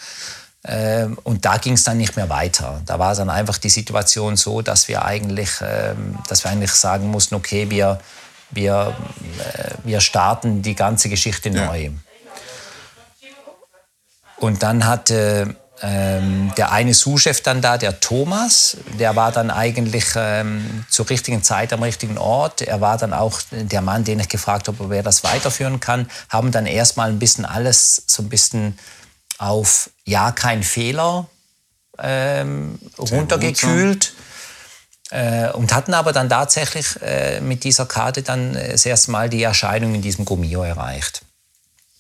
[0.65, 2.83] Ähm, und da ging es dann nicht mehr weiter.
[2.85, 7.09] Da war dann einfach die Situation so, dass wir eigentlich, ähm, dass wir eigentlich sagen
[7.09, 8.01] mussten, okay, wir,
[8.51, 8.95] wir,
[9.55, 11.67] äh, wir starten die ganze Geschichte Ja.
[11.67, 11.91] neu.
[14.37, 20.05] Und dann hatte ähm, der eine Sous-Chef dann da, der Thomas, der war dann eigentlich
[20.17, 22.63] ähm, zur richtigen Zeit am richtigen Ort.
[22.63, 26.11] Er war dann auch der Mann, den ich gefragt habe, ob er das weiterführen kann.
[26.29, 28.79] Haben dann erstmal ein bisschen alles so ein bisschen
[29.39, 31.29] auf ja, kein Fehler
[31.99, 34.13] ähm, runtergekühlt.
[35.11, 39.31] Äh, und hatten aber dann tatsächlich äh, mit dieser Karte dann äh, das erste Mal
[39.31, 41.23] die Erscheinung in diesem Gomio erreicht.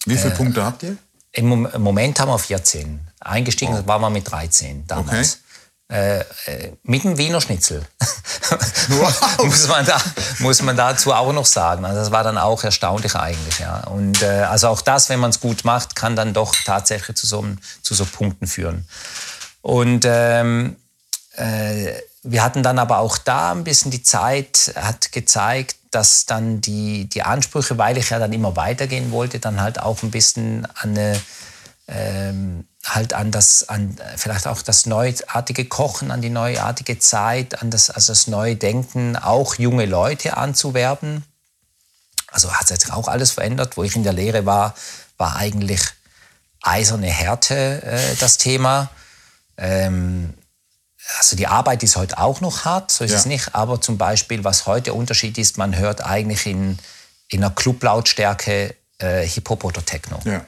[0.04, 0.96] Wie Äh, viele Punkte habt ihr?
[1.38, 3.00] Im im Moment haben wir 14.
[3.20, 5.38] Eingestiegen waren wir mit 13 damals.
[5.90, 6.24] Äh, äh,
[6.82, 7.86] mit dem Wiener Schnitzel.
[9.38, 9.98] muss, man da,
[10.40, 11.84] muss man dazu auch noch sagen.
[11.86, 13.60] Also das war dann auch erstaunlich eigentlich.
[13.60, 13.84] Ja.
[13.84, 17.26] Und äh, also auch das, wenn man es gut macht, kann dann doch tatsächlich zu
[17.26, 17.42] so,
[17.80, 18.86] zu so Punkten führen.
[19.62, 20.76] Und ähm,
[21.36, 26.60] äh, wir hatten dann aber auch da ein bisschen die Zeit, hat gezeigt, dass dann
[26.60, 30.66] die, die Ansprüche, weil ich ja dann immer weitergehen wollte, dann halt auch ein bisschen
[30.74, 31.20] an eine,
[31.86, 37.70] ähm, halt an das, an vielleicht auch das neuartige Kochen, an die neuartige Zeit, an
[37.70, 41.24] das, also das neue Denken, auch junge Leute anzuwerben.
[42.30, 43.76] Also hat sich auch alles verändert.
[43.76, 44.74] Wo ich in der Lehre war,
[45.16, 45.80] war eigentlich
[46.62, 48.90] eiserne Härte äh, das Thema.
[49.56, 50.34] Ähm,
[51.18, 53.16] also die Arbeit ist heute auch noch hart, so ist Ja.
[53.18, 53.54] es nicht.
[53.54, 56.78] Aber zum Beispiel, was heute Unterschied ist, man hört eigentlich in,
[57.28, 60.18] in einer Clublautstärke äh, Hip-Hop oder Techno.
[60.24, 60.44] Ja.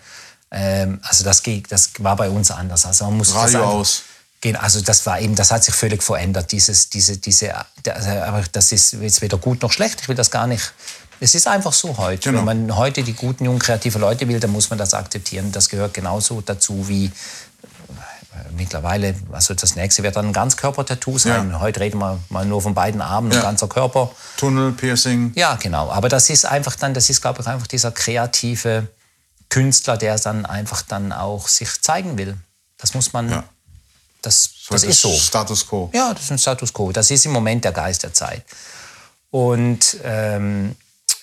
[0.50, 2.84] Ähm, also das, das war bei uns anders.
[2.86, 4.02] Also man muss Radio das einfach- aus.
[4.42, 6.50] Genau, also das war eben, das hat sich völlig verändert.
[6.50, 10.00] Dieses, diese, diese, also, aber das ist jetzt weder gut noch schlecht.
[10.00, 10.72] Ich will das gar nicht.
[11.20, 12.30] Es ist einfach so heute.
[12.30, 12.38] Genau.
[12.46, 15.52] Wenn man heute die guten, jungen, kreativen Leute will, dann muss man das akzeptieren.
[15.52, 17.12] Das gehört genauso dazu wie
[18.56, 21.50] mittlerweile, also das nächste wird dann ein Ganzkörper-Tattoo sein.
[21.50, 21.60] Ja.
[21.60, 23.38] Heute reden wir mal nur von beiden Armen Ja.
[23.38, 24.10] und ganzer Körper.
[24.36, 25.32] Tunnel, Piercing.
[25.34, 25.90] Ja, genau.
[25.90, 28.88] Aber das ist einfach dann, das ist, glaube ich, einfach dieser kreative
[29.48, 32.36] Künstler, der dann einfach dann auch sich zeigen will.
[32.78, 33.44] Das muss man, Ja.
[34.22, 35.12] das, das Heute ist so.
[35.12, 35.90] Status quo.
[35.92, 36.92] Ja, das ist ein Status quo.
[36.92, 38.44] Das ist im Moment der Geist der Zeit.
[39.30, 40.76] Und ähm,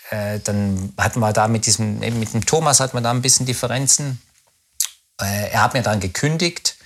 [0.09, 3.45] äh, dann hatten wir da mit diesem, mit dem Thomas hatten wir da ein bisschen
[3.45, 4.21] Differenzen.
[5.21, 6.76] Äh, er hat mir dann gekündigt.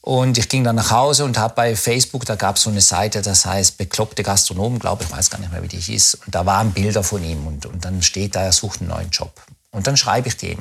[0.00, 2.80] Und ich ging dann nach Hause und habe bei Facebook, da gab es so eine
[2.80, 6.18] Seite, das heißt Bekloppte Gastronomen, glaube ich, weiß gar nicht mehr, wie die hieß.
[6.24, 9.10] Und da waren Bilder von ihm und, und dann steht da, er sucht einen neuen
[9.10, 9.32] Job.
[9.70, 10.58] Und dann schreibe ich dem.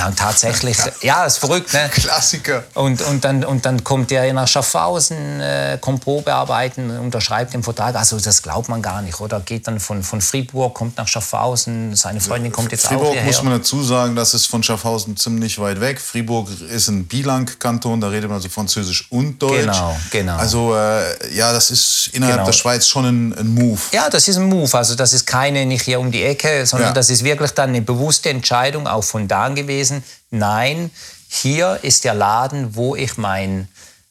[0.00, 1.90] Ja, und tatsächlich, ja, ist verrückt, ne?
[1.92, 2.64] Klassiker.
[2.72, 7.62] Und, und, dann, und dann kommt der nach Schaffhausen, äh, kommt Probe arbeiten, unterschreibt den
[7.62, 7.94] Vertrag.
[7.96, 9.40] Also das glaubt man gar nicht, oder?
[9.40, 13.26] Geht dann von, von Fribourg, kommt nach Schaffhausen, seine Freundin kommt jetzt Fribourg auch hierher.
[13.26, 16.00] muss man dazu sagen, das ist von Schaffhausen ziemlich weit weg.
[16.00, 19.60] Fribourg ist ein Bilang-Kanton, da redet man also Französisch und Deutsch.
[19.66, 20.36] Genau, genau.
[20.38, 22.46] Also äh, ja, das ist innerhalb Genau.
[22.46, 23.80] der Schweiz schon ein, ein Move.
[23.92, 24.74] Ja, das ist ein Move.
[24.78, 26.94] Also das ist keine nicht hier um die Ecke, sondern Ja.
[26.94, 29.89] das ist wirklich dann eine bewusste Entscheidung auch von Dan gewesen.
[30.30, 30.90] Nein,
[31.28, 33.68] hier ist der Laden, wo ich mein,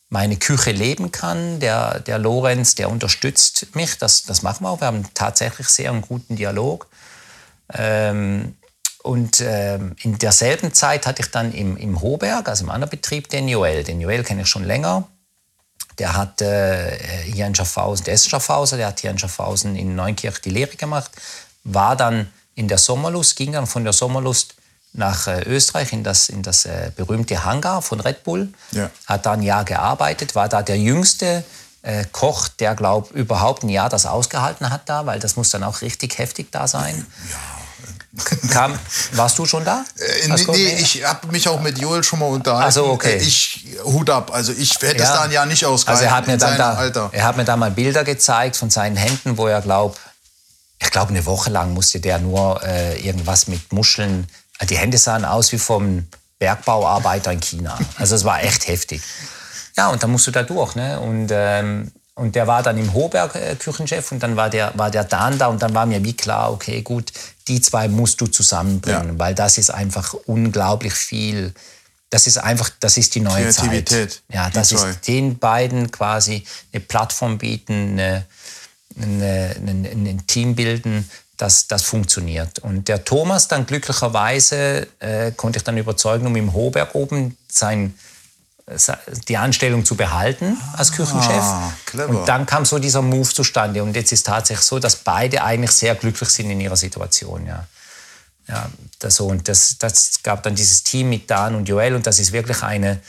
[0.10, 1.60] meine Küche leben kann.
[1.60, 3.98] Der, der Lorenz, der unterstützt mich.
[3.98, 4.82] Das, das machen wir auch.
[4.82, 6.88] Wir haben tatsächlich sehr einen guten Dialog.
[7.74, 8.56] Ähm,
[9.04, 13.30] und ähm, in derselben Zeit hatte ich dann im, im Hoberg, also im anderen Betrieb,
[13.30, 13.84] den Joel.
[13.84, 15.08] Den Joel kenne ich schon länger.
[16.00, 19.96] Der hat äh, hier in Schaffhausen, der ist Schaffhauser, der hat hier in Schaffhausen in
[19.96, 21.12] Neunkirch die Lehre gemacht,
[21.64, 24.56] war dann in der Sommerlust, ging dann von der Sommerlust
[24.94, 28.90] nach äh, Österreich in das, in das äh, berühmte Hangar von Red Bull, Ja.
[29.06, 31.44] hat da ein Jahr gearbeitet, war da der jüngste
[31.82, 35.64] äh, Koch, der, glaube überhaupt ein Jahr das ausgehalten hat da, weil das muss dann
[35.64, 37.06] auch richtig heftig da sein.
[38.50, 38.78] Kam,
[39.14, 39.86] warst du schon da?
[39.98, 42.68] Äh, nee, nee, ich habe mich auch mit Joel schon mal unterhalten.
[42.68, 43.18] Ach so, okay.
[43.18, 44.32] Ich Hut ab.
[44.34, 46.06] Also ich hätte es da ein Jahr nicht ausgehalten.
[46.06, 47.10] Also er hat mir dann da, Alter.
[47.14, 50.00] er hat mir da mal Bilder gezeigt von seinen Händen, wo er glaubt,
[50.80, 54.28] ich glaube eine Woche lang musste der nur äh, irgendwas mit Muscheln.
[54.68, 56.08] Die Hände sahen aus wie vom
[56.40, 57.78] Bergbauarbeiter in China.
[57.98, 59.02] Also es war echt heftig.
[59.78, 60.76] Ja, und dann musst du da durch.
[60.76, 61.00] Ne?
[61.00, 64.92] Und, ähm, und der war dann im Hoberg äh, Küchenchef und dann war der, war
[64.92, 67.14] der Dan da und dann war mir wie klar, okay, gut,
[67.48, 69.20] die zwei musst du zusammenbringen, Ja.
[69.20, 71.54] weil das ist einfach unglaublich viel.
[72.10, 74.22] Das ist einfach, das ist die neue Kreativität, Zeit.
[74.34, 76.44] Ja, das ist den beiden quasi
[76.74, 78.26] eine Plattform bieten, eine,
[79.02, 81.10] eine, ein, ein Team bilden,
[81.40, 82.60] das, das funktioniert.
[82.60, 87.96] Und der Thomas dann glücklicherweise äh, konnte ich dann überzeugen, um im Hoberg oben sein,
[88.76, 88.98] se-
[89.30, 91.42] die Anstellung zu behalten als Küchenchef.
[91.42, 91.72] Ah.
[92.08, 93.82] Und dann kam so dieser Move zustande.
[93.82, 97.48] Und jetzt ist tatsächlich so, dass beide eigentlich sehr glücklich sind in ihrer Situation.
[97.48, 97.66] Ja.
[98.50, 99.28] Ja, das, so.
[99.28, 102.64] Und das, das gab dann dieses Team mit Dan und Joel und das ist wirklich
[102.64, 103.00] eine,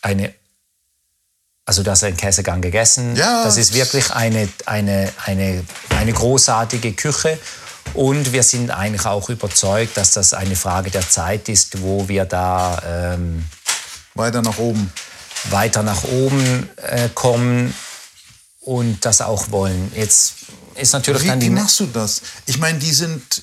[0.00, 0.32] eine
[1.66, 3.16] also du hast einen Käsegang gegessen.
[3.16, 3.44] Ja.
[3.44, 7.38] Das ist wirklich eine, eine, eine, eine großartige Küche.
[7.94, 12.24] Und wir sind eigentlich auch überzeugt, dass das eine Frage der Zeit ist, wo wir
[12.24, 13.44] da ähm,
[14.14, 14.92] Weiter nach oben.
[15.50, 17.74] weiter nach oben äh, kommen
[18.60, 19.92] und das auch wollen.
[19.94, 20.34] Jetzt
[20.74, 21.50] ist natürlich Wie, dann wie die...
[21.50, 22.22] machst du das?
[22.46, 23.42] Ich meine, die sind,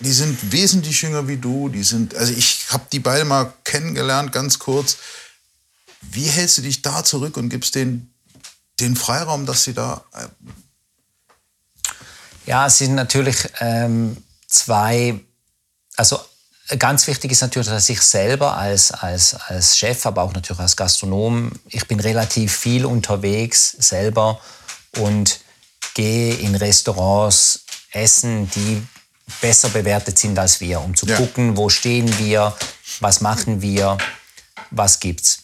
[0.00, 1.68] die sind wesentlich jünger wie du.
[1.68, 4.96] Die sind, also ich habe die beide mal kennengelernt, ganz kurz.
[6.00, 8.12] Wie hältst du dich da zurück und gibst denen
[8.80, 10.04] den Freiraum, dass sie da.
[10.14, 10.26] äh,
[12.46, 15.20] Ja, es sind natürlich ähm, zwei,
[15.96, 16.18] also
[16.78, 20.76] ganz wichtig ist natürlich, dass ich selber als, als, als Chef, aber auch natürlich als
[20.76, 24.40] Gastronom, ich bin relativ viel unterwegs selber
[24.98, 25.40] und
[25.94, 28.82] gehe in Restaurants essen, die
[29.40, 31.16] besser bewertet sind als wir, um zu Ja.
[31.16, 32.56] gucken, wo stehen wir,
[33.00, 33.98] was machen wir,
[34.70, 35.40] was gibt's.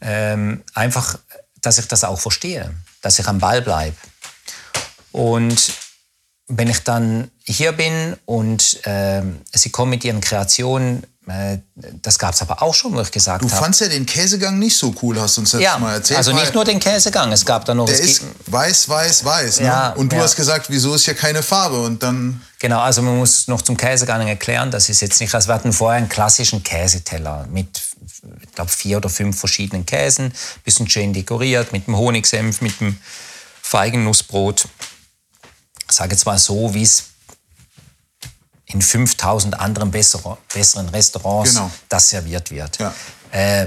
[0.00, 1.18] Ähm, einfach,
[1.60, 3.96] dass ich das auch verstehe, dass ich am Ball bleibe.
[5.12, 5.72] Und
[6.46, 12.32] wenn ich dann hier bin und ähm, sie kommen mit ihren Kreationen, äh, das gab
[12.32, 13.62] es aber auch schon, wo ich gesagt Du habe.
[13.62, 16.16] fandst ja den Käsegang nicht so cool, hast du uns letztes Ja, Mal erzählt.
[16.16, 17.84] also nicht nur den Käsegang, es gab da noch...
[17.84, 19.60] Der es ist weiß, weiß, weiß.
[19.60, 19.66] Ne?
[19.66, 20.22] Ja, und du ja.
[20.22, 21.82] hast gesagt, wieso ist hier keine Farbe?
[21.82, 22.40] Und dann.
[22.58, 25.72] Genau, also man muss noch zum Käsegang erklären, das ist jetzt nicht, also wir hatten
[25.74, 27.78] vorher einen klassischen Käseteller mit,
[28.42, 30.32] ich glaube, vier oder fünf verschiedenen Käsen,
[30.64, 32.98] bisschen schön dekoriert, mit dem Honigsenf, mit dem
[33.62, 34.68] Feigennussbrot.
[35.88, 37.04] Ich sage jetzt mal so, wie es
[38.66, 41.70] in 5000 anderen bessere, besseren Restaurants Genau.
[41.88, 42.78] das serviert wird.
[42.78, 42.94] Ja.
[43.30, 43.64] Äh,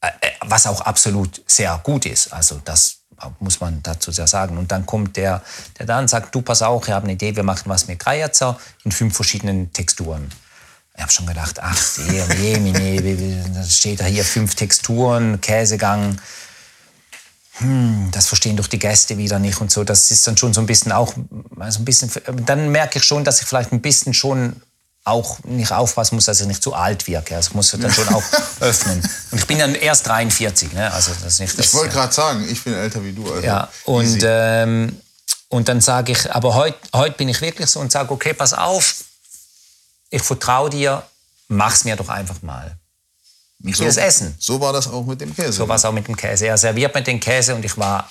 [0.00, 0.10] äh,
[0.42, 2.32] was auch absolut sehr gut ist.
[2.32, 2.98] Also das
[3.40, 4.58] muss man dazu sehr sagen.
[4.58, 5.42] Und dann kommt der,
[5.78, 8.58] der dann sagt, du pass auf, ich habe eine Idee, wir machen was mit Greierzer
[8.84, 10.30] in fünf verschiedenen Texturen.
[10.98, 11.80] Ich habe schon gedacht, ach,
[12.10, 16.20] je, je, je, je, da steht da hier fünf Texturen, Käsegang.
[17.58, 19.84] Hm, das verstehen doch die Gäste wieder nicht und so.
[19.84, 21.14] Das ist dann schon so ein bisschen auch,
[21.56, 22.10] also ein bisschen,
[22.44, 24.60] dann merke ich schon, dass ich vielleicht ein bisschen schon
[25.04, 27.36] auch nicht aufpassen muss, dass ich nicht zu alt wirke.
[27.36, 28.24] Also ich muss dann schon auch
[28.60, 29.00] öffnen.
[29.30, 30.92] Und ich bin dann erst 43, ne?
[30.92, 33.32] Also das nicht das, Ich wollte gerade sagen, ich bin älter wie du.
[33.32, 35.00] Also ja, und, ähm,
[35.48, 38.52] und dann sage ich, aber heute heut bin ich wirklich so und sage, okay, pass
[38.52, 38.96] auf,
[40.10, 41.02] ich vertraue dir,
[41.48, 42.76] mach's mir doch einfach mal.
[43.64, 44.34] Ich will es essen.
[44.38, 45.52] So war das auch mit dem Käse.
[45.52, 46.46] So war es auch mit dem Käse.
[46.46, 48.08] Er serviert mir den Käse und ich war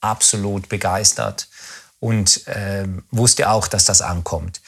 [0.00, 1.48] absolut begeistert
[1.98, 4.60] und ähm, wusste auch, dass das ankommt.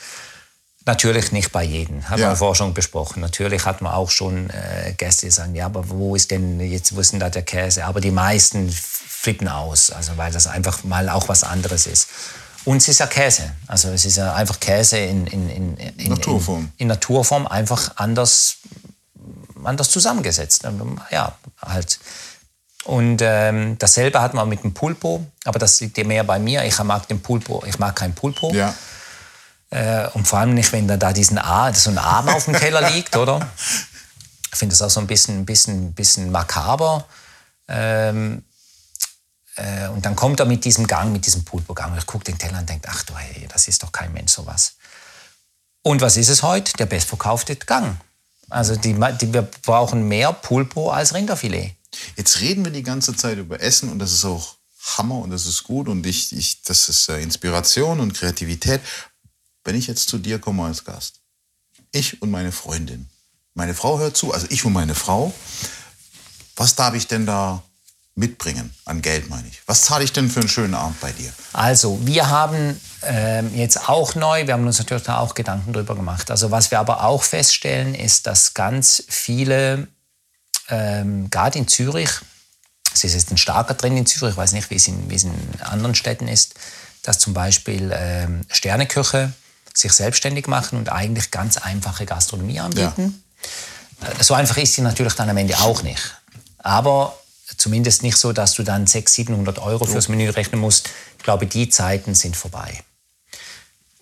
[0.86, 2.30] Natürlich nicht bei jedem, haben Ja.
[2.30, 3.20] wir vorher schon besprochen.
[3.20, 6.96] Natürlich hat man auch schon äh, Gäste, die sagen, ja, aber wo ist denn jetzt,
[6.96, 7.84] wo ist denn da der Käse?
[7.84, 12.08] Aber die meisten flippen aus, also weil das einfach mal auch was anderes ist.
[12.64, 16.08] Und es ist ja Käse, also es ist ja einfach Käse in, in, in, in
[16.10, 16.70] Naturform.
[16.76, 18.56] In, Naturform einfach anders,
[19.64, 20.64] anders zusammengesetzt.
[21.10, 21.98] Ja, halt.
[22.84, 26.64] Und ähm, dasselbe hat man mit dem Pulpo, aber das liegt ja mehr bei mir.
[26.64, 28.52] Ich mag den Pulpo, ich mag kein Pulpo.
[28.52, 28.74] Ja.
[29.70, 32.54] Äh, und vor allem nicht, wenn da, da diesen A, so ein Arm auf dem
[32.54, 33.48] Teller liegt, oder?
[34.52, 37.06] Ich finde das auch so ein bisschen, bisschen, bisschen makaber.
[37.68, 38.44] Ähm,
[39.60, 41.96] äh, und dann kommt er mit diesem Gang, mit diesem Pulpo-Gang.
[41.98, 44.76] Ich gucke den Teller und denke, ach du, hey, das ist doch kein Mensch sowas.
[45.82, 46.72] Und was ist es heute?
[46.78, 48.00] Der bestverkaufte Gang.
[48.48, 51.76] Also die, die, wir brauchen mehr Pulpo als Rinderfilet.
[52.16, 54.56] Jetzt reden wir die ganze Zeit über Essen und das ist auch
[54.96, 58.80] Hammer und das ist gut und ich, ich, das ist Inspiration und Kreativität.
[59.64, 61.20] Wenn ich jetzt zu dir komme als Gast,
[61.92, 63.08] ich und meine Freundin,
[63.54, 65.34] meine Frau hört zu, also ich und meine Frau,
[66.56, 67.62] was darf ich denn da
[68.14, 69.62] mitbringen an Geld, meine ich?
[69.66, 71.32] Was zahle ich denn für einen schönen Abend bei dir?
[71.52, 75.94] Also, wir haben ähm, jetzt auch neu, wir haben uns natürlich da auch Gedanken drüber
[75.94, 76.30] gemacht.
[76.30, 79.88] Also, was wir aber auch feststellen, ist, dass ganz viele,
[80.68, 82.10] ähm, gerade in Zürich,
[82.92, 85.14] es ist jetzt ein starker Trend in Zürich, ich weiß nicht, wie es in, wie
[85.14, 85.32] es in
[85.62, 86.54] anderen Städten ist,
[87.02, 89.32] dass zum Beispiel ähm, Sterneköche
[89.72, 93.22] sich selbstständig machen und eigentlich ganz einfache Gastronomie anbieten.
[94.02, 96.16] Äh, So einfach ist sie natürlich dann am Ende auch nicht.
[96.58, 97.16] Aber
[97.56, 100.90] zumindest nicht so, dass du dann 600, 700 Euro fürs Menü rechnen musst.
[101.18, 102.82] Ich glaube, die Zeiten sind vorbei.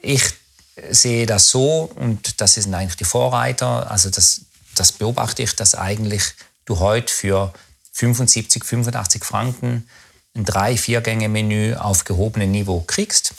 [0.01, 0.23] Ich
[0.91, 4.43] sehe das so, und das sind eigentlich die Vorreiter, also das,
[4.75, 6.23] das beobachte ich, dass eigentlich
[6.65, 7.53] du heute für
[7.93, 9.89] 75, 85 Franken
[10.37, 13.35] ein drei, vier Gänge Menü auf gehobenem Niveau kriegst.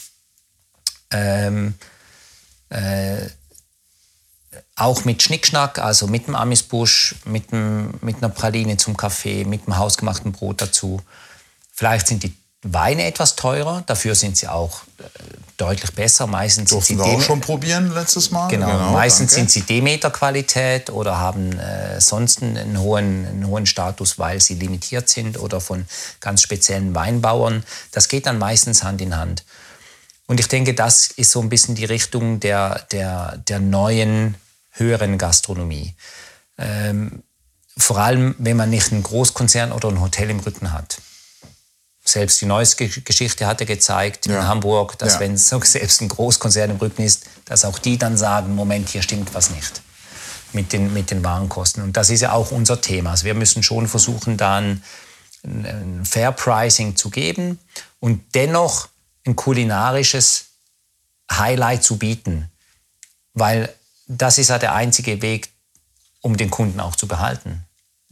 [1.11, 1.75] Ähm,
[2.69, 3.29] äh,
[4.75, 9.65] auch mit Schnickschnack, also mit dem Amisbusch, mit, dem, mit einer Praline zum Kaffee, mit
[9.67, 11.01] dem hausgemachten Brot dazu.
[11.71, 15.03] Vielleicht sind die Weine etwas teurer, dafür sind sie auch äh,
[15.55, 16.27] deutlich besser.
[16.27, 18.49] Meistens Durften sind wir sie auch Dem- schon probieren letztes Mal?
[18.49, 19.49] Genau, meistens danke.
[19.49, 25.07] sind sie Demeter-Qualität oder haben äh, sonst einen hohen, einen hohen Status, weil sie limitiert
[25.07, 25.85] sind oder von
[26.19, 27.63] ganz speziellen Weinbauern.
[27.93, 29.45] Das geht dann meistens Hand in Hand.
[30.29, 34.35] Und ich denke, das ist so ein bisschen die Richtung der, der, der neuen,
[34.73, 35.95] höheren Gastronomie.
[36.59, 37.23] Ähm,
[37.75, 41.01] vor allem, wenn man nicht einen Großkonzern oder ein Hotel im Rücken hat.
[42.05, 44.41] Selbst die neueste Ge- Geschichte hatte gezeigt Ja.
[44.41, 45.19] in Hamburg, dass Ja.
[45.21, 49.33] wenn selbst ein Großkonzern im Rücken ist, dass auch die dann sagen, Moment, hier stimmt
[49.33, 49.81] was nicht
[50.53, 51.81] mit den, mit den Warenkosten.
[51.81, 53.11] Und das ist ja auch unser Thema.
[53.11, 54.83] Also wir müssen schon versuchen, dann
[55.43, 57.57] ein Fair Pricing zu geben
[57.99, 58.89] und dennoch
[59.29, 60.45] ein kulinarisches
[61.31, 62.49] Highlight zu bieten.
[63.33, 63.73] Weil
[64.07, 65.49] das ist ja der einzige Weg,
[66.21, 67.63] um den Kunden auch zu behalten.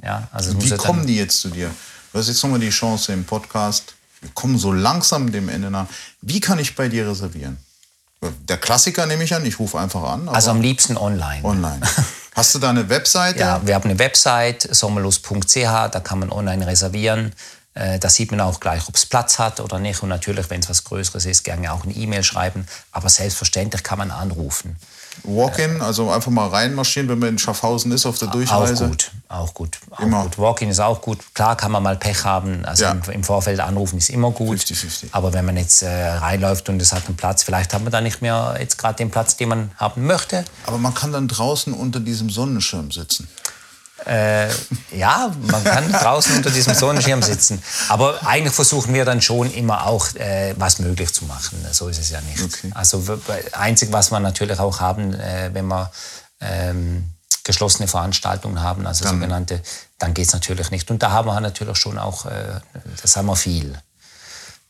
[0.01, 1.71] Ja, also muss Wie kommen die jetzt zu dir?
[2.13, 3.95] Du hast jetzt nochmal die Chance im Podcast.
[4.21, 5.87] Wir kommen so langsam dem Ende nach.
[6.21, 7.57] Wie kann ich bei dir reservieren?
[8.21, 10.27] Der Klassiker nehme ich an, ich rufe einfach an.
[10.29, 11.43] Also am liebsten online.
[11.43, 11.81] online.
[12.33, 13.39] Hast du da eine Webseite?
[13.39, 17.33] Ja, wir haben eine Website, sommerlust.ch, da kann man online reservieren.
[17.77, 20.01] Äh, Da sieht man auch gleich, ob es Platz hat oder nicht.
[20.03, 22.65] Und natürlich, wenn es was Größeres ist, gerne auch eine E-Mail schreiben.
[22.91, 24.75] Aber selbstverständlich kann man anrufen.
[25.23, 28.87] Walk-in, also einfach mal reinmarschieren, wenn man in Schaffhausen ist auf der Auch Durchreise.
[28.87, 29.79] gut, auch gut.
[29.89, 30.23] Auch Immer.
[30.23, 30.37] gut.
[30.37, 31.17] Walk-in ist auch gut.
[31.33, 32.63] Klar kann man mal Pech haben.
[32.65, 32.91] Also Ja.
[33.11, 34.59] im, Vorfeld anrufen ist immer gut.
[34.59, 35.07] 50-50.
[35.13, 37.99] Aber wenn man jetzt äh, reinläuft und es hat einen Platz, vielleicht hat man da
[37.99, 40.45] nicht mehr jetzt gerade den Platz, den man haben möchte.
[40.67, 43.27] Aber man kann dann draußen unter diesem Sonnenschirm sitzen.
[44.05, 44.47] Äh,
[44.95, 47.61] ja, man kann draußen unter diesem Sonnenschirm sitzen.
[47.89, 51.65] Aber eigentlich versuchen wir dann schon immer auch äh, was möglich zu machen.
[51.71, 52.41] So ist es ja nicht.
[52.41, 52.71] Okay.
[52.73, 53.03] Also
[53.53, 55.91] einzig, was wir natürlich auch haben, äh, wenn wir
[56.41, 57.09] ähm,
[57.43, 59.61] geschlossene Veranstaltungen haben, also Dann- sogenannte,
[59.97, 60.91] dann geht es natürlich nicht.
[60.91, 62.59] Und da haben wir natürlich schon auch, äh,
[63.01, 63.77] das haben wir viel.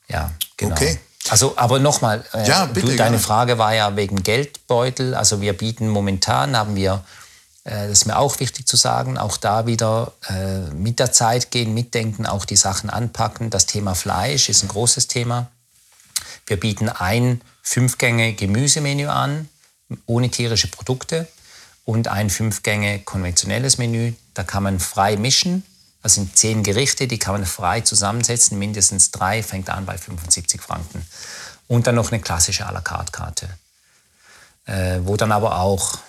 [0.07, 0.75] Ja, genau.
[0.75, 0.99] Okay.
[1.29, 3.19] Also, aber nochmal, äh, Ja, deine gerne.
[3.19, 5.13] Frage war ja wegen Geldbeutel.
[5.13, 7.03] Also wir bieten momentan, haben wir,
[7.69, 11.73] das ist mir auch wichtig zu sagen, auch da wieder äh, mit der Zeit gehen,
[11.73, 13.49] mitdenken, auch die Sachen anpacken.
[13.49, 15.47] Das Thema Fleisch ist ein großes Thema.
[16.45, 19.49] Wir bieten ein Fünf-Gänge-Gemüsemenü an,
[20.05, 21.27] ohne tierische Produkte
[21.83, 24.13] und ein Fünf-Gänge konventionelles Menü.
[24.33, 25.63] Da kann man frei mischen.
[26.03, 28.57] Das sind zehn Gerichte, die kann man frei zusammensetzen.
[28.57, 31.05] Mindestens drei fängt an bei 75 Franken.
[31.67, 33.49] Und dann noch eine klassische à la carte Karte,
[34.67, 35.99] äh, wo dann aber auch äh,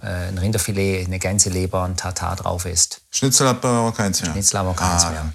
[0.00, 3.00] ein Rinderfilet, eine Gänseleber, ein Tatar drauf ist.
[3.10, 4.32] Schnitzel hat aber keins mehr.
[4.32, 5.32] Schnitzel haben wir keins Ah, mehr.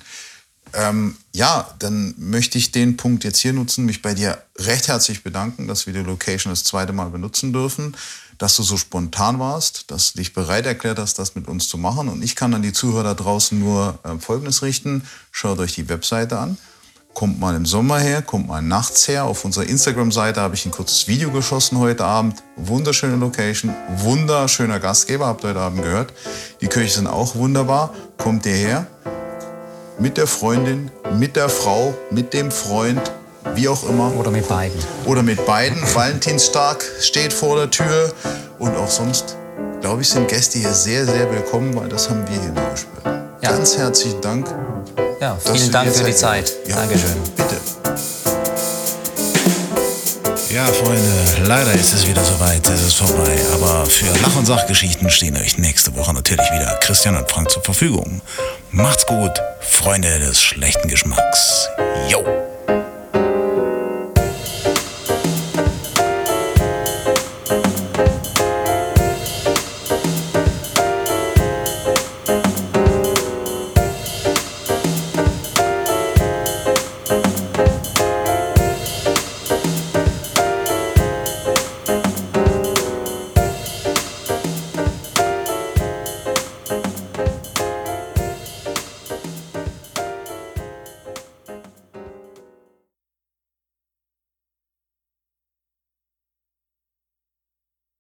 [0.74, 5.24] Ähm, ja, dann möchte ich den Punkt jetzt hier nutzen, mich bei dir recht herzlich
[5.24, 7.96] bedanken, dass wir die Location das zweite Mal benutzen dürfen,
[8.38, 11.78] dass du so spontan warst, dass du dich bereit erklärt hast, das mit uns zu
[11.78, 12.08] machen.
[12.08, 15.04] Und ich kann an die Zuhörer da draußen nur äh, Folgendes richten.
[15.32, 16.58] Schaut euch die Webseite an.
[17.14, 19.26] Kommt mal im Sommer her, kommt mal nachts her.
[19.26, 22.42] Auf unserer Instagram-Seite habe ich ein kurzes Video geschossen heute Abend.
[22.56, 26.14] Wunderschöne Location, wunderschöner Gastgeber, habt ihr heute Abend gehört.
[26.62, 27.94] Die Köche sind auch wunderbar.
[28.18, 28.88] Kommt ihr her,
[30.00, 33.12] mit der Freundin, mit der Frau, mit dem Freund,
[33.56, 34.16] wie auch immer.
[34.16, 34.80] Oder mit beiden.
[35.06, 35.78] Oder mit beiden.
[35.94, 38.14] Valentinstag steht vor der Tür.
[38.58, 39.38] Und auch sonst,
[39.82, 43.21] glaube ich, sind Gäste hier sehr, sehr willkommen, weil das haben wir hier nur gespürt.
[43.42, 43.52] Ja.
[43.52, 44.48] Ganz herzlichen Dank.
[45.20, 46.54] Ja, vielen Dank für die Zeit Zeit.
[46.68, 47.16] Ja, Dankeschön.
[47.36, 47.56] Bitte.
[50.54, 53.38] Ja, Freunde, leider ist es wieder soweit, es ist vorbei.
[53.54, 57.64] Aber für Lach- und Sachgeschichten stehen euch nächste Woche natürlich wieder Christian und Frank zur
[57.64, 58.22] Verfügung.
[58.72, 59.32] Macht's gut,
[59.62, 61.70] Freunde des schlechten Geschmacks.
[62.10, 62.51] Yo!